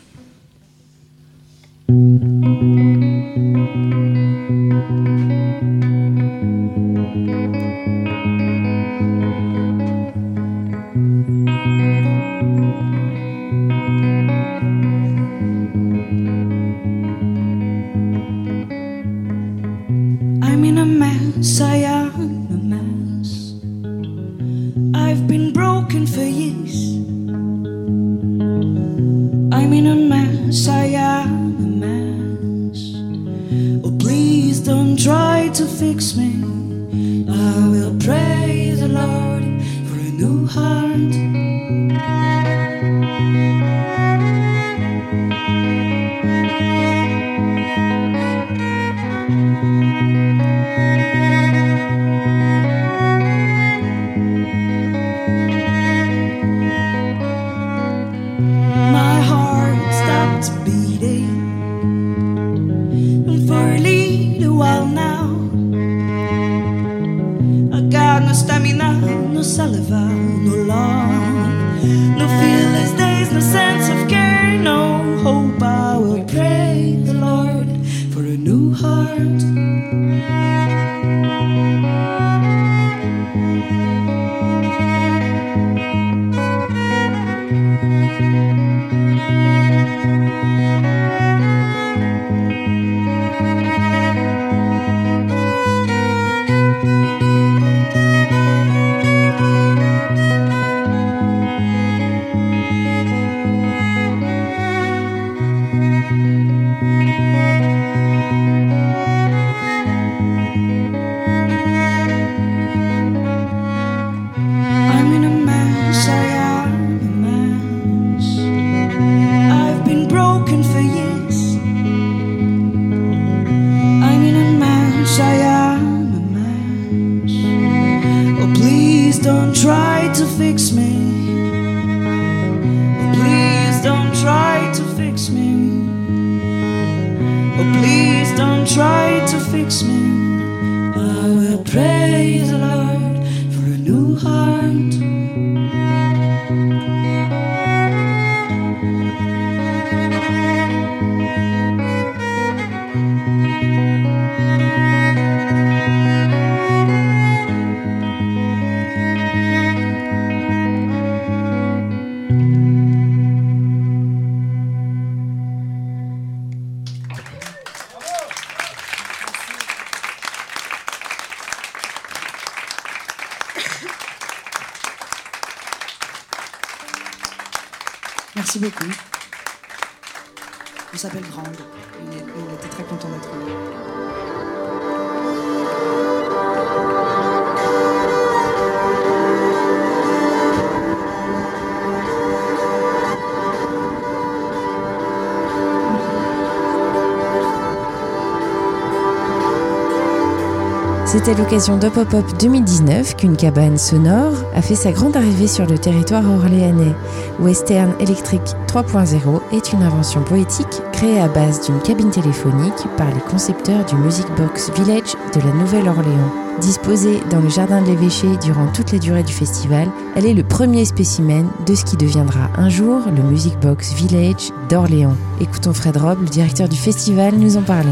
C'est 201.19 201.33
à 201.33 201.35
l'occasion 201.35 201.76
de 201.76 201.89
Pop-Up 201.89 202.26
2019 202.39 203.17
qu'une 203.17 203.37
cabane 203.37 203.76
sonore 203.76 204.35
a 204.54 204.63
fait 204.63 204.76
sa 204.76 204.93
grande 204.93 205.17
arrivée 205.17 205.49
sur 205.49 205.67
le 205.67 205.76
territoire 205.76 206.23
orléanais. 206.25 206.95
Western 207.41 207.93
Electric 207.99 208.41
3.0 208.69 209.41
est 209.52 209.73
une 209.73 209.83
invention 209.83 210.23
poétique 210.23 210.81
créée 210.93 211.19
à 211.19 211.26
base 211.26 211.67
d'une 211.67 211.81
cabine 211.81 212.11
téléphonique 212.11 212.87
par 212.97 213.13
les 213.13 213.21
concepteurs 213.21 213.85
du 213.85 213.97
Music 213.97 214.26
Box 214.37 214.71
Village 214.76 215.15
de 215.35 215.41
la 215.41 215.52
Nouvelle-Orléans. 215.54 216.33
Disposée 216.61 217.19
dans 217.31 217.41
le 217.41 217.49
jardin 217.49 217.83
de 217.83 217.89
l'évêché 217.89 218.28
durant 218.41 218.69
toute 218.69 218.93
la 218.93 219.00
durée 219.00 219.25
du 219.25 219.33
festival, 219.33 219.89
elle 220.15 220.26
est 220.26 220.35
le 220.35 220.45
premier 220.45 220.85
spécimen 220.85 221.49
de 221.67 221.75
ce 221.75 221.85
qui 221.85 221.97
deviendra 221.97 222.49
un 222.57 222.69
jour 222.69 223.00
le 223.07 223.25
Music 223.25 223.59
Box 223.61 223.93
Village 223.93 224.52
d'Orléans. 224.69 225.17
Écoutons 225.41 225.75
Fred 225.75 225.97
Robb, 225.97 226.21
le 226.21 226.28
directeur 226.28 226.69
du 226.69 226.76
festival, 226.76 227.35
nous 227.35 227.57
en 227.57 227.63
parler. 227.63 227.91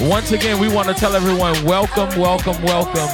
Once 0.00 0.32
again, 0.32 0.58
we 0.58 0.66
want 0.66 0.88
to 0.88 0.94
tell 0.94 1.14
everyone 1.14 1.52
welcome, 1.62 2.08
welcome, 2.18 2.56
welcome. 2.62 3.08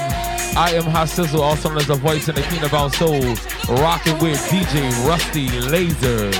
I 0.56 0.70
am 0.70 0.84
Hasizzle, 0.84 1.40
also 1.40 1.68
known 1.68 1.78
as 1.78 1.88
the 1.88 1.96
voice 1.96 2.28
in 2.28 2.36
the 2.36 2.42
Kingdom 2.42 2.70
of 2.72 2.94
Soul, 2.94 3.34
rocking 3.82 4.16
with 4.20 4.38
DJ 4.46 4.88
Rusty 5.04 5.48
Laser. 5.68 6.30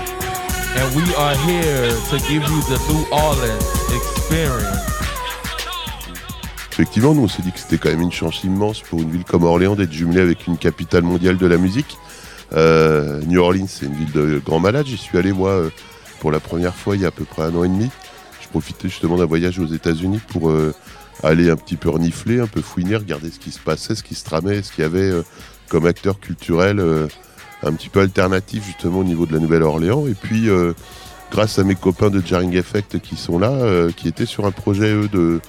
And 0.79 0.95
we 0.95 1.03
are 1.17 1.35
here 1.39 1.91
to 1.91 2.19
give 2.29 2.45
you 2.47 2.63
the 2.71 2.79
New 2.87 3.05
Orleans 3.11 3.67
experience. 3.93 4.87
Effectivement, 6.71 7.13
nous 7.13 7.25
on 7.25 7.29
s'est 7.29 7.43
dit 7.43 7.51
que 7.51 7.59
c'était 7.59 7.79
quand 7.79 7.89
même 7.89 8.03
une 8.03 8.13
chance 8.13 8.45
immense 8.45 8.83
pour 8.83 9.01
une 9.01 9.11
ville 9.11 9.25
comme 9.25 9.43
Orléans 9.43 9.75
d'être 9.75 9.93
jumelée 9.93 10.21
avec 10.21 10.47
une 10.47 10.59
capitale 10.59 11.03
mondiale 11.03 11.39
de 11.39 11.47
la 11.49 11.57
musique. 11.57 11.99
Euh, 12.53 13.21
New 13.27 13.41
Orleans, 13.41 13.67
c'est 13.67 13.87
une 13.87 13.95
ville 13.95 14.13
de 14.13 14.41
grands 14.45 14.61
malades. 14.61 14.87
J'y 14.87 14.97
suis 14.97 15.19
allé, 15.19 15.33
moi, 15.33 15.51
euh, 15.51 15.71
pour 16.21 16.31
la 16.31 16.39
première 16.39 16.75
fois 16.77 16.95
il 16.95 17.03
y 17.03 17.05
a 17.05 17.09
à 17.09 17.11
peu 17.11 17.25
près 17.25 17.43
un 17.43 17.55
an 17.57 17.65
et 17.65 17.69
demi. 17.69 17.91
Je 18.57 18.61
profitais 18.63 18.89
justement 18.89 19.19
d'un 19.19 19.27
voyage 19.27 19.59
aux 19.59 19.67
États-Unis 19.67 20.19
pour 20.29 20.49
euh, 20.49 20.73
aller 21.23 21.51
un 21.51 21.57
petit 21.57 21.77
peu 21.77 21.91
renifler, 21.91 22.41
un 22.41 22.47
peu 22.47 22.63
fouiner, 22.63 22.97
regarder 22.97 23.31
ce 23.31 23.39
qui 23.39 23.51
se 23.51 23.59
passait, 23.59 23.95
ce 23.95 24.03
qui 24.03 24.15
se 24.15 24.25
tramait, 24.25 24.63
ce 24.63 24.73
qu'il 24.73 24.83
y 24.83 24.87
avait 24.87 25.11
euh, 25.11 25.23
comme 25.69 25.85
acteur 25.85 26.19
culturel 26.19 26.81
euh, 26.81 27.07
un 27.63 27.75
petit 27.75 27.91
peu 27.91 28.01
alternatif 28.01 28.65
justement 28.65 29.01
au 29.01 29.05
niveau 29.05 29.27
de 29.27 29.35
la 29.35 29.41
Nouvelle-Orléans. 29.41 30.07
Et 30.07 30.15
puis, 30.15 30.49
grâce 31.31 31.59
à 31.59 31.65
mes 31.65 31.75
copains 31.75 32.09
de 32.09 32.23
Jarring 32.25 32.55
Effect 32.57 32.99
qui 33.01 33.17
sont 33.17 33.39
là, 33.39 33.89
qui 33.95 34.09
étaient 34.09 34.27
sur 34.27 34.47
un 34.47 34.53
projet 34.53 34.93
eux, 34.93 35.09
de 35.09 35.41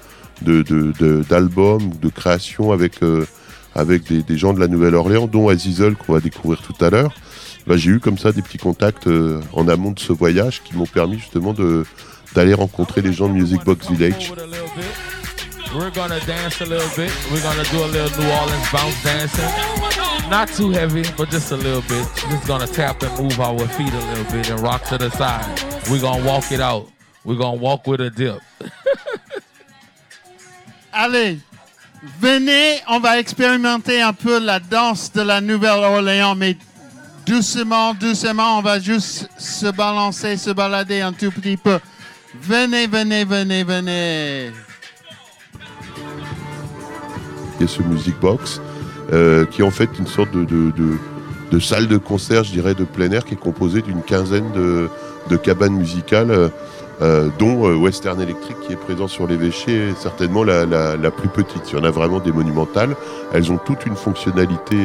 d'album, 1.29 1.91
de, 2.01 2.09
création 2.09 2.71
avec, 2.71 2.99
avec 3.75 4.11
des, 4.11 4.37
gens 4.37 4.53
de 4.53 4.59
la 4.59 4.67
Nouvelle-Orléans, 4.67 5.27
dont 5.27 5.49
Azizel 5.49 5.95
qu'on 5.95 6.13
va 6.13 6.19
découvrir 6.19 6.61
tout 6.61 6.83
à 6.83 6.89
l'heure. 6.89 7.13
Bah, 7.67 7.75
j'ai 7.77 7.91
eu 7.91 7.99
comme 7.99 8.17
ça 8.17 8.31
des 8.31 8.41
petits 8.41 8.57
contacts 8.57 9.07
en 9.53 9.67
amont 9.67 9.91
de 9.91 9.99
ce 9.99 10.13
voyage 10.13 10.63
qui 10.63 10.75
m'ont 10.75 10.85
permis 10.85 11.19
justement 11.19 11.53
de 11.53 11.85
d'aller 12.33 12.53
rencontrer 12.53 13.01
les 13.01 13.13
gens 13.13 13.27
de 13.27 13.33
Music 13.33 13.63
Box 13.63 13.89
Village. 13.91 14.31
We're 15.73 15.91
gonna 15.91 16.19
dance 16.21 16.61
a 16.61 16.65
little 16.65 16.89
bit. 16.95 17.11
We're 17.31 17.41
gonna 17.41 17.63
do 17.71 17.83
a 17.83 17.87
little 17.87 18.09
New 18.21 18.29
Orleans 18.31 18.71
bounce 18.71 19.03
dancing. 19.03 20.29
Not 20.29 20.47
too 20.49 20.71
heavy, 20.71 21.03
but 21.17 21.29
just 21.29 21.51
a 21.51 21.57
little 21.57 21.81
bit. 21.81 22.07
Just 22.29 22.47
gonna 22.47 22.67
tap 22.67 23.03
and 23.03 23.11
move 23.19 23.39
our 23.39 23.67
feet 23.67 23.93
a 23.93 24.05
little 24.09 24.31
bit 24.31 24.49
and 24.49 24.59
rock 24.61 24.83
to 24.85 24.97
the 24.97 25.09
side. 25.11 25.45
We're 25.89 26.01
gonna 26.01 26.25
walk 26.25 26.51
it 26.51 26.61
out. 26.61 26.89
We're 27.25 27.35
gonna 27.37 27.61
walk 27.61 27.85
with 27.85 28.01
a 28.01 28.09
dip. 28.09 28.39
Allez, 30.93 31.39
venez, 32.19 32.81
on 32.87 32.99
va 32.99 33.19
expérimenter 33.19 34.01
un 34.01 34.13
peu 34.13 34.39
la 34.39 34.59
danse 34.59 35.11
de 35.11 35.21
la 35.21 35.41
Nouvelle-Orléans, 35.41 36.35
mais 36.35 36.57
doucement, 37.25 37.93
doucement, 37.93 38.57
on 38.57 38.61
va 38.61 38.79
juste 38.79 39.29
se 39.37 39.67
balancer, 39.67 40.37
se 40.37 40.49
balader 40.49 41.01
un 41.01 41.13
tout 41.13 41.29
petit 41.29 41.57
peu. 41.57 41.77
Venez, 42.41 42.87
venez, 42.87 43.23
venez, 43.25 43.63
venez. 43.63 44.51
Il 47.55 47.61
y 47.61 47.63
a 47.63 47.67
ce 47.67 47.81
Music 47.81 48.15
Box, 48.21 48.61
euh, 49.11 49.45
qui 49.45 49.61
est 49.61 49.65
en 49.65 49.71
fait 49.71 49.89
une 49.97 50.07
sorte 50.07 50.31
de, 50.31 50.45
de- 50.45 51.59
salle 51.59 51.87
de 51.87 51.97
concert, 51.97 52.43
je 52.43 52.51
dirais, 52.51 52.75
de 52.75 52.83
plein 52.83 53.11
air, 53.11 53.25
qui 53.25 53.33
est 53.33 53.39
composée 53.39 53.81
d'une 53.81 54.03
quinzaine 54.03 54.51
de, 54.51 55.37
cabanes 55.37 55.73
musicales, 55.73 56.29
euh, 56.29 56.49
euh, 57.01 57.29
dont 57.39 57.75
Western 57.75 58.21
Electric, 58.21 58.55
qui 58.61 58.73
est 58.73 58.77
présent 58.77 59.07
sur 59.07 59.27
l'évêché, 59.27 59.89
est 59.89 59.97
certainement 59.97 60.43
la, 60.43 60.65
plus 61.11 61.29
petite. 61.29 61.71
Il 61.71 61.77
y 61.77 61.81
en 61.81 61.83
a 61.83 61.91
vraiment 61.91 62.19
des 62.19 62.31
monumentales. 62.31 62.95
Elles 63.33 63.51
ont 63.51 63.57
toute 63.57 63.85
une 63.85 63.95
fonctionnalité 63.95 64.77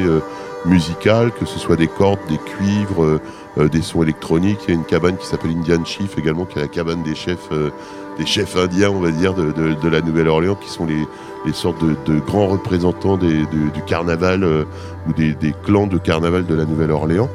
musicale, 0.65 1.31
que 1.39 1.45
ce 1.45 1.59
soit 1.59 1.75
des 1.75 1.87
cordes, 1.87 2.19
des 2.29 2.37
cuivres, 2.37 3.19
des 3.57 3.81
sons 3.81 4.03
électroniques. 4.03 4.59
Il 4.67 4.71
y 4.73 4.77
a 4.77 4.79
une 4.79 4.85
cabane 4.85 5.17
qui 5.17 5.27
s'appelle 5.27 5.51
Indian 5.51 5.83
Chief 5.85 6.17
également, 6.17 6.45
qui 6.45 6.57
est 6.57 6.61
la 6.61 6.67
cabane 6.67 7.03
des 7.03 7.15
chefs, 7.15 7.49
euh, 7.51 7.69
des 8.17 8.25
chefs 8.25 8.55
indiens, 8.55 8.89
on 8.89 8.99
va 8.99 9.11
dire, 9.11 9.33
de, 9.33 9.51
de- 9.51 9.89
la 9.89 10.01
Nouvelle-Orléans, 10.01 10.55
qui 10.55 10.69
sont 10.69 10.85
les, 10.85 11.07
les 11.45 11.53
sortes 11.53 11.83
de, 11.83 12.19
grands 12.19 12.47
représentants 12.47 13.17
du 13.17 13.37
carnaval 13.85 14.43
euh, 14.43 14.65
ou 15.07 15.13
des, 15.13 15.35
clans 15.63 15.87
de 15.87 15.97
carnaval 15.97 16.45
de 16.45 16.55
la 16.55 16.65
Nouvelle-Orléans. 16.65 17.29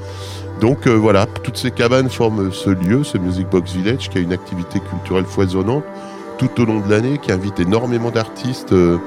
Donc 0.61 0.89
euh, 0.89 0.95
voilà, 0.95 1.27
toutes 1.45 1.57
ces 1.57 1.71
cabanes 1.71 2.11
forment 2.11 2.53
ce 2.53 2.71
lieu, 2.71 3.05
ce 3.05 3.17
Music 3.17 3.49
Box 3.49 3.73
Village, 3.75 4.09
qui 4.11 4.19
a 4.19 4.21
une 4.21 4.33
activité 4.33 4.81
culturelle 4.81 5.25
foisonnante 5.25 5.85
tout 6.39 6.61
au 6.61 6.65
long 6.65 6.81
de 6.81 6.91
l'année, 6.91 7.19
qui 7.19 7.33
invite 7.33 7.61
énormément 7.61 8.11
d'artistes 8.11 8.73
euh, 8.73 8.99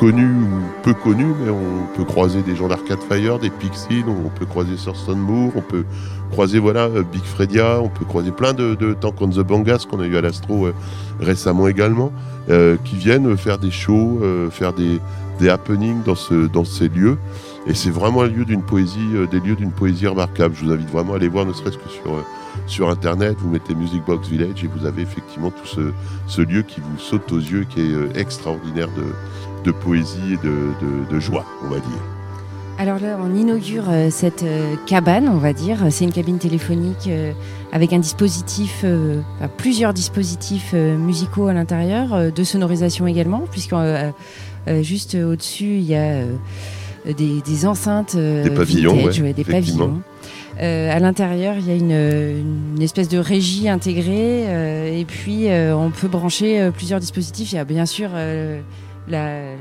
connus 0.00 0.32
ou 0.32 0.82
peu 0.82 0.94
connus, 0.94 1.34
mais 1.44 1.50
on 1.50 1.94
peut 1.94 2.04
croiser 2.04 2.40
des 2.40 2.56
gens 2.56 2.68
d'Arcade 2.68 3.00
Fire, 3.06 3.38
des 3.38 3.50
Pixies, 3.50 4.02
on 4.08 4.30
peut 4.30 4.46
croiser 4.46 4.76
Thurston 4.76 5.16
Moore, 5.16 5.52
on 5.56 5.60
peut 5.60 5.84
croiser 6.30 6.58
voilà 6.58 6.84
euh, 6.84 7.02
Big 7.02 7.22
Fredia, 7.22 7.80
on 7.82 7.90
peut 7.90 8.06
croiser 8.06 8.30
plein 8.30 8.54
de, 8.54 8.94
Tank 8.98 9.20
on 9.20 9.28
the 9.28 9.40
Bangas 9.40 9.84
qu'on 9.90 10.00
a 10.00 10.06
eu 10.06 10.16
à 10.16 10.22
l'Astro 10.22 10.68
euh, 10.68 10.74
récemment 11.20 11.68
également, 11.68 12.12
euh, 12.48 12.78
qui 12.82 12.96
viennent 12.96 13.36
faire 13.36 13.58
des 13.58 13.70
shows, 13.70 14.22
faire 14.50 14.72
des, 14.72 15.00
happenings 15.50 16.02
dans, 16.02 16.14
ce, 16.14 16.46
dans 16.46 16.64
ces 16.64 16.88
lieux. 16.88 17.18
Et 17.66 17.74
c'est 17.74 17.90
vraiment 17.90 18.22
un 18.22 18.28
lieu 18.28 18.46
d'une 18.46 18.62
poésie, 18.62 19.08
des 19.30 19.40
lieux 19.40 19.56
d'une 19.56 19.70
poésie 19.70 20.06
remarquable. 20.06 20.54
Je 20.58 20.64
vous 20.64 20.72
invite 20.72 20.90
vraiment 20.90 21.12
à 21.12 21.16
aller 21.16 21.28
voir, 21.28 21.44
ne 21.44 21.52
serait-ce 21.52 21.76
que 21.76 21.84
sur, 22.66 22.88
Internet. 22.88 23.36
Vous 23.38 23.50
mettez 23.50 23.74
Music 23.74 24.02
Box 24.06 24.28
Village 24.28 24.64
et 24.64 24.66
vous 24.66 24.86
avez 24.86 25.02
effectivement 25.02 25.50
tout 25.50 25.66
ce, 25.66 25.92
ce 26.26 26.40
lieu 26.40 26.62
qui 26.62 26.80
vous 26.80 26.98
saute 26.98 27.30
aux 27.32 27.38
yeux, 27.38 27.64
qui 27.68 27.80
est 27.80 28.18
extraordinaire 28.18 28.88
de, 28.96 29.04
de 29.64 29.70
poésie 29.72 30.34
et 30.34 30.36
de, 30.46 30.52
de- 30.80 31.12
de 31.14 31.20
joie, 31.20 31.44
on 31.64 31.68
va 31.68 31.76
dire. 31.76 32.02
Alors 32.78 32.98
là, 32.98 33.18
on 33.22 33.34
inaugure 33.36 33.84
euh, 33.90 34.08
cette 34.10 34.42
euh, 34.42 34.74
cabane, 34.86 35.28
on 35.28 35.36
va 35.36 35.52
dire. 35.52 35.78
C'est 35.90 36.04
une 36.04 36.12
cabine 36.12 36.38
téléphonique 36.38 37.08
euh, 37.08 37.32
avec 37.72 37.92
un 37.92 37.98
dispositif, 37.98 38.84
enfin, 39.38 39.50
plusieurs 39.58 39.92
dispositifs 39.92 40.72
musicaux 40.72 41.48
à 41.48 41.52
l'intérieur, 41.52 42.32
de 42.32 42.44
sonorisation 42.44 43.06
également, 43.06 43.44
puisque 43.50 43.74
juste 44.82 45.14
au-dessus, 45.14 45.76
il 45.76 45.82
y 45.84 45.94
a 45.94 46.22
des, 47.06 47.40
des 47.42 47.66
enceintes 47.66 48.16
Des 48.16 48.50
pavillons, 48.50 48.96
vintage, 48.96 49.20
ouais, 49.20 49.32
des 49.34 49.44
pavillons. 49.44 50.00
À 50.58 50.98
l'intérieur, 50.98 51.54
il 51.58 51.66
y 51.68 51.70
a 51.70 51.74
une, 51.76 51.92
une 52.76 52.82
espèce 52.82 53.08
de 53.08 53.18
régie 53.18 53.68
intégrée 53.68 54.98
et 54.98 55.04
puis 55.04 55.46
on 55.72 55.90
peut 55.90 56.08
brancher 56.08 56.70
plusieurs 56.76 56.98
dispositifs. 56.98 57.52
Il 57.52 57.56
y 57.56 57.58
a 57.58 57.64
bien 57.64 57.86
sûr 57.86 58.10
la- 59.10 59.54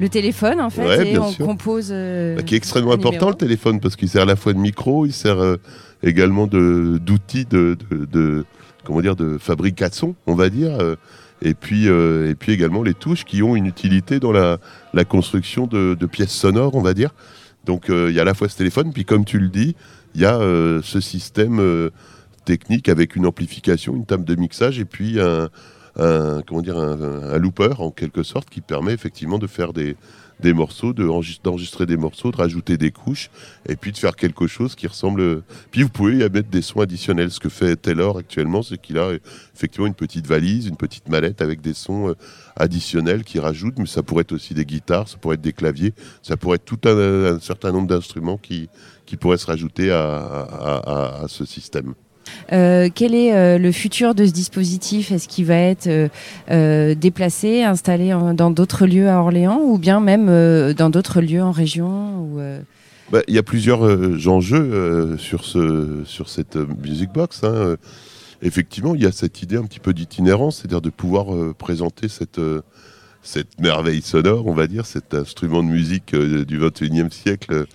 le 0.00 0.08
téléphone 0.08 0.60
en 0.60 0.70
fait 0.70 0.84
Ouais, 0.86 1.12
et 1.12 1.18
on 1.18 1.30
sûr. 1.30 1.46
compose. 1.46 1.88
euh, 1.90 2.36
Bah, 2.36 2.42
qui 2.42 2.54
est 2.54 2.58
extrêmement 2.58 2.92
important 2.92 3.28
le 3.28 3.34
téléphone 3.34 3.80
parce 3.80 3.96
qu'il 3.96 4.08
sert 4.08 4.22
à 4.22 4.26
la 4.26 4.36
fois 4.36 4.52
de 4.52 4.58
micro, 4.58 5.06
il 5.06 5.12
sert 5.12 5.38
euh, 5.38 5.56
également 6.02 6.46
de 6.46 6.98
d'outils 7.02 7.44
de, 7.46 7.76
de, 7.90 8.04
de- 8.04 8.44
comment 8.84 9.00
dire 9.00 9.16
de 9.16 9.38
fabrication, 9.38 10.14
on 10.26 10.34
va 10.34 10.48
dire. 10.50 10.76
euh, 10.80 10.96
et 11.42 11.52
puis, 11.52 11.86
et 11.86 12.34
puis 12.34 12.52
également 12.52 12.82
les 12.82 12.94
touches 12.94 13.24
qui 13.26 13.42
ont 13.42 13.56
une 13.56 13.66
utilité 13.66 14.20
dans 14.20 14.32
la, 14.32 14.56
la 14.94 15.04
construction 15.04 15.66
de, 15.66 15.94
pièces 16.06 16.32
sonores, 16.32 16.74
on 16.74 16.80
va 16.80 16.94
dire. 16.94 17.10
Donc 17.66 17.86
il 17.90 18.10
y 18.12 18.18
a 18.18 18.22
à 18.22 18.24
la 18.24 18.32
fois 18.32 18.48
ce 18.48 18.56
téléphone, 18.56 18.90
puis 18.90 19.04
comme 19.04 19.26
tu 19.26 19.38
le 19.38 19.48
dis, 19.48 19.76
il 20.14 20.22
y 20.22 20.24
a 20.24 20.38
ce 20.82 20.98
système 21.00 21.60
technique 22.46 22.88
avec 22.88 23.16
une 23.16 23.26
amplification, 23.26 23.94
une 23.96 24.06
table 24.06 24.24
de 24.24 24.34
mixage, 24.34 24.78
et 24.78 24.86
puis 24.86 25.20
un, 25.20 25.50
un- 25.98 26.42
comment 26.42 26.62
dire, 26.62 26.76
un, 26.78 27.38
looper 27.38 27.74
en 27.80 27.90
quelque 27.90 28.22
sorte 28.22 28.50
qui 28.50 28.60
permet 28.60 28.92
effectivement 28.92 29.38
de 29.38 29.46
faire 29.46 29.72
des, 29.72 29.96
des 30.40 30.52
morceaux, 30.52 30.92
de 30.92 31.04
enregist- 31.06 31.42
d'enregistrer 31.42 31.86
des 31.86 31.96
morceaux, 31.96 32.30
de 32.30 32.36
rajouter 32.36 32.76
des 32.76 32.90
couches, 32.90 33.30
et 33.68 33.76
puis 33.76 33.92
de 33.92 33.96
faire 33.96 34.14
quelque 34.16 34.46
chose 34.46 34.74
qui 34.74 34.86
ressemble. 34.86 35.42
Puis 35.70 35.82
vous 35.82 35.88
pouvez 35.88 36.14
y 36.16 36.18
mettre 36.18 36.50
des 36.50 36.60
sons 36.62 36.80
additionnels. 36.80 37.30
Ce 37.30 37.40
que 37.40 37.48
fait 37.48 37.76
Taylor 37.76 38.18
actuellement, 38.18 38.62
c'est 38.62 38.78
qu'il 38.78 38.98
a 38.98 39.04
euh, 39.04 39.18
effectivement 39.54 39.86
une 39.86 39.94
petite 39.94 40.26
valise, 40.26 40.66
une 40.66 40.76
petite 40.76 41.08
mallette 41.08 41.40
avec 41.40 41.60
des 41.62 41.74
sons 41.74 42.10
euh, 42.10 42.14
additionnels 42.56 43.24
qui 43.24 43.38
rajoutent, 43.38 43.78
mais 43.78 43.86
ça 43.86 44.02
pourrait 44.02 44.22
être 44.22 44.32
aussi 44.32 44.52
des 44.54 44.66
guitares, 44.66 45.08
ça 45.08 45.16
pourrait 45.16 45.34
être 45.34 45.40
des 45.40 45.52
claviers, 45.54 45.94
ça 46.22 46.36
pourrait 46.36 46.56
être 46.56 46.64
tout 46.66 46.80
un, 46.88 47.38
certain 47.40 47.72
nombre 47.72 47.88
d'instruments 47.88 48.36
qui, 48.38 48.68
qui 49.06 49.16
pourraient 49.16 49.38
se 49.38 49.46
rajouter 49.46 49.90
à- 49.90 51.22
à 51.22 51.28
ce 51.28 51.44
système. 51.44 51.94
Euh, 52.52 52.88
quel 52.94 53.14
est 53.14 53.34
euh, 53.34 53.58
le 53.58 53.72
futur 53.72 54.14
de 54.14 54.26
ce 54.26 54.32
dispositif? 54.32 55.10
Est-ce 55.10 55.28
qu'il 55.28 55.44
va 55.44 55.56
être 55.56 55.88
euh, 56.50 56.94
déplacé, 56.94 57.62
installé 57.62 58.14
dans 58.34 58.50
d'autres 58.50 58.86
lieux 58.86 59.08
à 59.08 59.20
Orléans 59.20 59.60
ou 59.62 59.78
bien 59.78 60.00
même 60.00 60.26
dans 60.74 60.90
d'autres 60.90 61.20
lieux 61.20 61.42
en 61.42 61.52
région 61.52 62.28
Bah, 63.10 63.20
Il 63.28 63.34
y 63.34 63.38
a 63.38 63.42
plusieurs 63.42 63.82
enjeux 64.28 65.16
sur, 65.18 65.44
ce, 65.44 66.02
sur 66.04 66.28
cette 66.28 66.56
Music 66.56 67.10
Box. 67.12 67.42
hein. 67.44 67.76
Effectivement, 68.42 68.94
il 68.94 69.02
y 69.02 69.06
a 69.06 69.12
cette 69.12 69.42
idée 69.42 69.56
un 69.56 69.64
petit 69.64 69.80
peu 69.80 69.94
d'itinérance, 69.94 70.58
c'est-à-dire 70.58 70.82
de 70.82 70.90
pouvoir 70.90 71.26
présenter 71.54 72.08
cette, 72.08 72.40
cette 73.22 73.60
merveille 73.60 74.02
sonore, 74.02 74.46
on 74.46 74.54
va 74.54 74.66
dire, 74.66 74.84
cet 74.84 75.14
instrument 75.14 75.62
de 75.62 75.68
musique 75.68 76.14
du 76.14 76.60
21e 76.60 77.10
siècle 77.10 77.66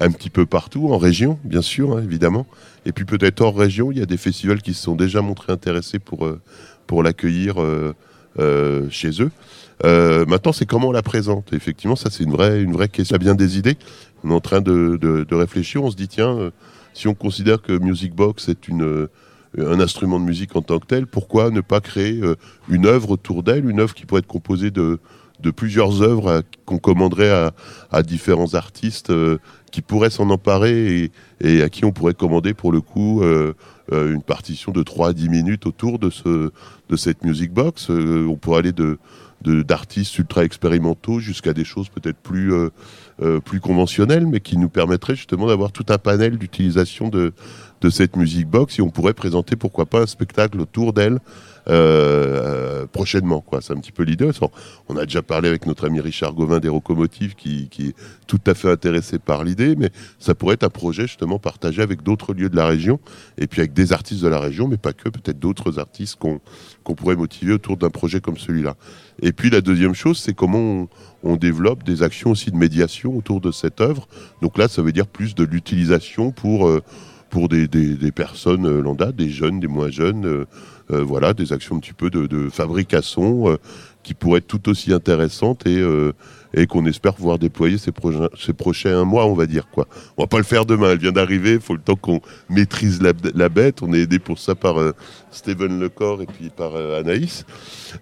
un 0.00 0.10
petit 0.10 0.30
peu 0.30 0.46
partout, 0.46 0.88
en 0.92 0.98
région, 0.98 1.38
bien 1.44 1.62
sûr, 1.62 1.96
hein, 1.96 2.02
évidemment. 2.02 2.46
Et 2.86 2.92
puis 2.92 3.04
peut-être 3.04 3.40
hors 3.42 3.56
région, 3.56 3.92
il 3.92 3.98
y 3.98 4.02
a 4.02 4.06
des 4.06 4.16
festivals 4.16 4.62
qui 4.62 4.72
se 4.74 4.82
sont 4.82 4.96
déjà 4.96 5.20
montrés 5.20 5.52
intéressés 5.52 5.98
pour, 5.98 6.26
euh, 6.26 6.40
pour 6.86 7.02
l'accueillir 7.02 7.60
euh, 7.62 7.94
euh, 8.38 8.88
chez 8.90 9.10
eux. 9.22 9.30
Maintenant, 9.82 10.52
c'est 10.52 10.66
comment 10.66 10.88
on 10.88 10.92
la 10.92 11.02
présente? 11.02 11.52
Effectivement, 11.52 11.96
ça, 11.96 12.10
c'est 12.10 12.24
une 12.24 12.32
vraie, 12.32 12.62
une 12.62 12.72
vraie 12.72 12.88
question. 12.88 13.16
Il 13.16 13.24
y 13.24 13.28
a 13.28 13.32
bien 13.32 13.34
des 13.34 13.56
idées. 13.58 13.76
On 14.24 14.30
est 14.30 14.34
en 14.34 14.40
train 14.40 14.60
de, 14.60 14.98
de- 15.00 15.24
de 15.24 15.34
réfléchir. 15.34 15.82
On 15.82 15.90
se 15.90 15.96
dit, 15.96 16.08
tiens, 16.08 16.50
si 16.92 17.08
on 17.08 17.14
considère 17.14 17.62
que 17.62 17.72
Music 17.72 18.14
Box 18.14 18.50
est 18.50 18.68
une, 18.68 19.08
un 19.58 19.80
instrument 19.80 20.20
de 20.20 20.24
musique 20.26 20.54
en 20.54 20.60
tant 20.60 20.78
que 20.80 20.86
tel, 20.86 21.06
pourquoi 21.06 21.50
ne 21.50 21.62
pas 21.62 21.80
créer 21.80 22.20
une 22.68 22.84
œuvre 22.84 23.12
autour 23.12 23.42
d'elle, 23.42 23.68
une 23.68 23.80
œuvre 23.80 23.94
qui 23.94 24.04
pourrait 24.04 24.18
être 24.20 24.26
composée 24.26 24.70
de, 24.70 24.98
de 25.42 25.50
plusieurs 25.50 26.02
œuvres 26.02 26.42
qu'on 26.66 26.78
commanderait 26.78 27.50
à, 27.90 28.02
différents 28.02 28.54
artistes 28.54 29.10
euh, 29.10 29.38
qui 29.72 29.82
pourraient 29.82 30.10
s'en 30.10 30.30
emparer 30.30 31.10
et, 31.40 31.62
à 31.62 31.68
qui 31.68 31.84
on 31.84 31.92
pourrait 31.92 32.14
commander 32.14 32.54
pour 32.54 32.72
le 32.72 32.80
coup 32.80 33.22
euh, 33.22 33.54
euh, 33.92 34.14
une 34.14 34.22
partition 34.22 34.72
de 34.72 34.82
3 34.82 35.10
à 35.10 35.12
10 35.12 35.28
minutes 35.28 35.66
autour 35.66 35.98
de, 35.98 36.10
cette 36.96 37.24
music 37.24 37.52
box. 37.52 37.90
On 37.90 38.36
pourrait 38.36 38.60
aller 38.60 38.72
d'artistes 39.44 40.18
ultra 40.18 40.44
expérimentaux 40.44 41.18
jusqu'à 41.18 41.52
des 41.52 41.64
choses 41.64 41.88
peut-être 41.88 42.18
plus 42.20 43.60
conventionnelles, 43.60 44.26
mais 44.26 44.40
qui 44.40 44.58
nous 44.58 44.68
permettraient 44.68 45.16
justement 45.16 45.46
d'avoir 45.46 45.72
tout 45.72 45.86
un 45.88 45.98
panel 45.98 46.36
d'utilisation 46.36 47.08
de, 47.08 47.32
de 47.80 47.90
cette 47.90 48.16
music 48.16 48.46
box 48.46 48.78
et 48.78 48.82
on 48.82 48.90
pourrait 48.90 49.14
présenter 49.14 49.56
pourquoi 49.56 49.86
pas 49.86 50.02
un 50.02 50.06
spectacle 50.06 50.60
autour 50.60 50.92
d'elle 50.92 51.18
euh, 51.68 52.80
euh 52.80 52.86
prochainement. 52.86 53.40
Quoi. 53.40 53.60
C'est 53.60 53.72
un 53.72 53.76
petit 53.76 53.92
peu 53.92 54.02
l'idée. 54.02 54.30
On 54.88 54.96
a 54.96 55.04
déjà 55.04 55.22
parlé 55.22 55.48
avec 55.48 55.66
notre 55.66 55.86
ami 55.86 56.00
Richard 56.00 56.32
Gauvin 56.32 56.58
des 56.58 56.68
Locomotives 56.68 57.34
qui, 57.34 57.68
qui, 57.68 57.88
est 57.88 57.94
tout 58.26 58.40
à 58.46 58.54
fait 58.54 58.70
intéressé 58.70 59.18
par 59.18 59.44
l'idée, 59.44 59.76
mais 59.76 59.90
ça 60.18 60.34
pourrait 60.34 60.54
être 60.54 60.64
un 60.64 60.70
projet 60.70 61.02
justement 61.02 61.38
partagé 61.38 61.82
avec 61.82 62.02
d'autres 62.02 62.34
lieux 62.34 62.48
de 62.48 62.56
la 62.56 62.66
région 62.66 62.98
et 63.38 63.46
puis 63.46 63.60
avec 63.60 63.72
des 63.72 63.92
artistes 63.92 64.22
de 64.22 64.28
la 64.28 64.40
région, 64.40 64.66
mais 64.66 64.76
pas 64.76 64.92
que, 64.92 65.08
peut-être 65.08 65.38
d'autres 65.38 65.78
artistes 65.78 66.16
qu'on, 66.16 66.40
qu'on 66.84 66.94
pourrait 66.94 67.16
motiver 67.16 67.52
autour 67.52 67.76
d'un 67.76 67.90
projet 67.90 68.20
comme 68.20 68.38
celui-là. 68.38 68.76
Et 69.22 69.32
puis 69.32 69.50
la 69.50 69.60
deuxième 69.60 69.94
chose, 69.94 70.18
c'est 70.18 70.34
comment 70.34 70.58
on, 70.58 70.88
on 71.22 71.36
développe 71.36 71.84
des 71.84 72.02
actions 72.02 72.30
aussi 72.30 72.50
de 72.50 72.56
médiation 72.56 73.16
autour 73.16 73.40
de 73.40 73.52
cette 73.52 73.80
œuvre. 73.80 74.08
Donc 74.42 74.58
là, 74.58 74.68
ça 74.68 74.82
veut 74.82 74.92
dire 74.92 75.06
plus 75.06 75.34
de 75.34 75.44
l'utilisation 75.44 76.32
pour... 76.32 76.66
Euh, 76.66 76.82
pour 77.30 77.48
des, 77.48 77.68
personnes 78.14 78.66
euh, 78.66 78.82
lambda, 78.82 79.12
des 79.12 79.30
jeunes, 79.30 79.60
des 79.60 79.68
moins 79.68 79.90
jeunes, 79.90 80.26
euh, 80.26 80.44
euh, 80.90 81.02
voilà, 81.02 81.32
des 81.32 81.52
actions 81.52 81.76
un 81.76 81.78
petit 81.78 81.92
peu 81.92 82.10
de, 82.10 82.48
fabrication 82.50 83.56
qui 84.02 84.14
pourraient 84.14 84.38
être 84.38 84.48
tout 84.48 84.68
aussi 84.68 84.92
intéressantes 84.92 85.64
et, 85.66 86.66
qu'on 86.66 86.84
espère 86.86 87.14
pouvoir 87.14 87.38
déployer 87.38 87.78
ces, 87.78 87.92
prochains 87.92 89.04
mois, 89.04 89.26
on 89.26 89.34
va 89.34 89.46
dire 89.46 89.68
quoi. 89.70 89.86
On 90.16 90.24
va 90.24 90.26
pas 90.26 90.38
le 90.38 90.44
faire 90.44 90.66
demain, 90.66 90.90
elle 90.90 90.98
vient 90.98 91.12
d'arriver, 91.12 91.54
il 91.54 91.60
faut 91.60 91.74
le 91.74 91.80
temps 91.80 91.94
qu'on 91.94 92.20
maîtrise 92.48 93.00
la, 93.00 93.48
bête. 93.48 93.82
On 93.82 93.92
est 93.92 94.00
aidé 94.00 94.18
pour 94.18 94.40
ça 94.40 94.56
par 94.56 94.80
euh, 94.80 94.92
Steven 95.30 95.78
Lecor 95.78 96.22
et 96.22 96.26
puis 96.26 96.50
par 96.50 96.74
Anaïs. 96.74 97.44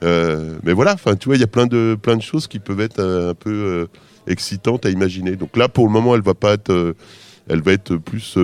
Mais 0.03 0.73
voilà, 0.73 0.97
tu 1.21 1.27
vois, 1.27 1.37
il 1.37 1.41
y 1.41 1.45
a 1.45 1.49
plein 1.49 1.67
de 1.67 1.97
plein 2.01 2.17
de 2.17 2.23
choses 2.23 2.47
qui 2.47 2.59
peuvent 2.59 2.81
être 2.81 3.01
un, 3.01 3.31
un 3.31 3.35
peu 3.35 3.87
excitantes 4.27 4.87
à 4.87 4.91
imaginer. 4.91 5.37
Donc 5.37 5.57
là, 5.59 5.69
pour 5.69 5.87
le 5.87 5.93
moment, 5.93 6.15
elle 6.15 6.23
va 6.23 6.35
pas 6.35 6.55
être, 6.55 6.95
elle 7.49 7.61
va 7.61 7.73
être 7.73 7.97
plus 7.97 8.39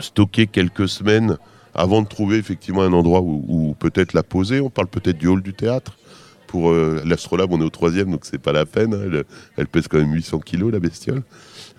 stocker 0.00 0.46
quelques 0.46 0.88
semaines 0.88 1.36
avant 1.74 2.02
de 2.02 2.06
trouver 2.06 2.36
effectivement 2.36 2.82
un 2.82 2.92
endroit 2.92 3.20
où, 3.22 3.74
peut-être 3.78 4.12
la 4.12 4.22
poser. 4.22 4.60
On 4.60 4.70
parle 4.70 4.88
peut-être 4.88 5.18
du 5.18 5.28
hall 5.28 5.42
du 5.42 5.54
théâtre. 5.54 5.96
Pour 6.46 6.70
euh, 6.70 7.00
l'astrolabe, 7.06 7.50
on 7.50 7.60
est 7.60 7.64
au 7.64 7.70
troisième, 7.70 8.10
donc 8.10 8.26
c'est 8.26 8.38
pas 8.38 8.52
la 8.52 8.66
peine. 8.66 8.92
Hein. 8.92 9.22
Elle, 9.56 9.66
pèse 9.66 9.88
quand 9.88 9.96
même 9.96 10.12
800 10.12 10.40
kilos, 10.40 10.70
la 10.70 10.80
bestiole. 10.80 11.22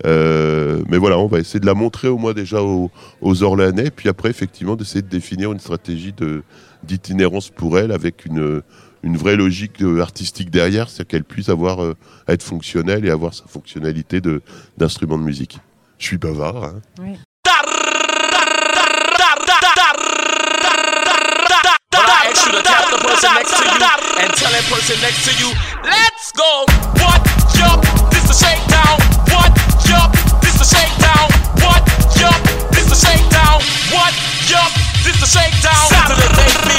Euh, 0.04 0.82
mais 0.88 0.98
voilà, 0.98 1.16
on 1.18 1.28
va 1.28 1.38
essayer 1.38 1.60
de 1.60 1.66
la 1.66 1.74
montrer 1.74 2.08
au 2.08 2.18
moins 2.18 2.32
déjà 2.32 2.60
aux, 2.60 2.90
Orléanais, 3.22 3.92
puis 3.92 4.08
après, 4.08 4.30
effectivement, 4.30 4.74
d'essayer 4.74 5.02
de 5.02 5.08
définir 5.08 5.52
une 5.52 5.60
stratégie 5.60 6.12
d'itinérance 6.82 7.50
pour 7.50 7.78
elle 7.78 7.92
avec 7.92 8.26
une, 8.26 8.62
vraie 9.04 9.36
logique 9.36 9.80
euh, 9.80 10.00
artistique 10.00 10.50
derrière, 10.50 10.88
c'est-à-dire 10.88 11.06
qu'elle 11.06 11.24
puisse 11.24 11.50
avoir, 11.50 11.94
être 12.26 12.42
fonctionnelle 12.42 13.04
et 13.04 13.10
avoir 13.10 13.32
sa 13.32 13.44
fonctionnalité 13.46 14.20
d'instrument 14.76 15.18
de 15.18 15.22
musique. 15.22 15.60
Je 15.98 16.06
suis 16.06 16.18
bavard. 16.18 16.64
Hein. 16.64 16.80
Oui. 16.98 17.16
person 23.14 23.34
next 23.34 23.54
to 23.54 23.62
you 23.62 23.70
and 24.18 24.32
tell 24.34 24.50
that 24.50 24.66
person 24.66 24.98
next 25.00 25.24
to 25.24 25.32
you, 25.38 25.54
let's 25.86 26.32
go. 26.32 26.66
What 26.98 27.22
up? 27.62 27.78
This 28.10 28.26
the 28.26 28.34
shakedown. 28.34 28.98
What 29.30 29.54
up? 29.94 30.10
This 30.42 30.58
the 30.58 30.66
shakedown. 30.66 31.30
What 31.62 31.86
up? 32.26 32.42
This 32.74 32.90
the 32.90 32.98
shakedown. 32.98 33.62
What 33.94 34.10
up? 34.58 34.72
This 35.06 35.14
the 35.20 35.28
shakedown. 35.30 35.86
Saturday, 35.94 36.26
baby. 36.34 36.74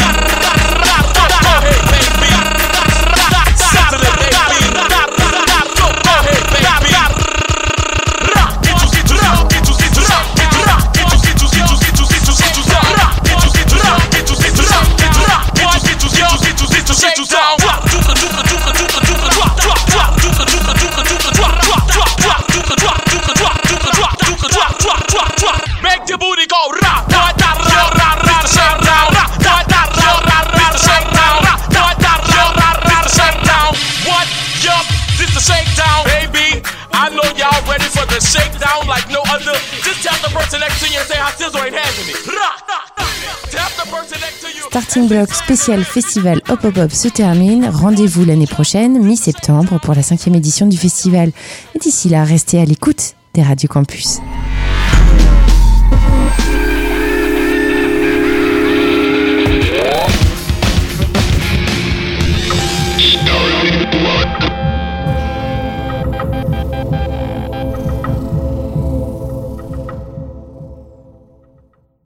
Starting 44.75 45.07
Block 45.07 45.33
spécial 45.33 45.85
festival 45.85 46.41
Hop 46.49 46.65
Hop 46.65 46.75
Hop 46.75 46.91
se 46.91 47.07
termine. 47.07 47.65
Rendez-vous 47.65 48.25
l'année 48.25 48.45
prochaine, 48.45 49.01
mi-septembre, 49.01 49.79
pour 49.79 49.95
la 49.95 50.03
cinquième 50.03 50.35
édition 50.35 50.67
du 50.67 50.75
festival. 50.75 51.31
Et 51.75 51.79
d'ici 51.79 52.09
là, 52.09 52.25
restez 52.25 52.59
à 52.59 52.65
l'écoute 52.65 53.15
des 53.33 53.41
radios 53.41 53.69
campus. 53.69 54.19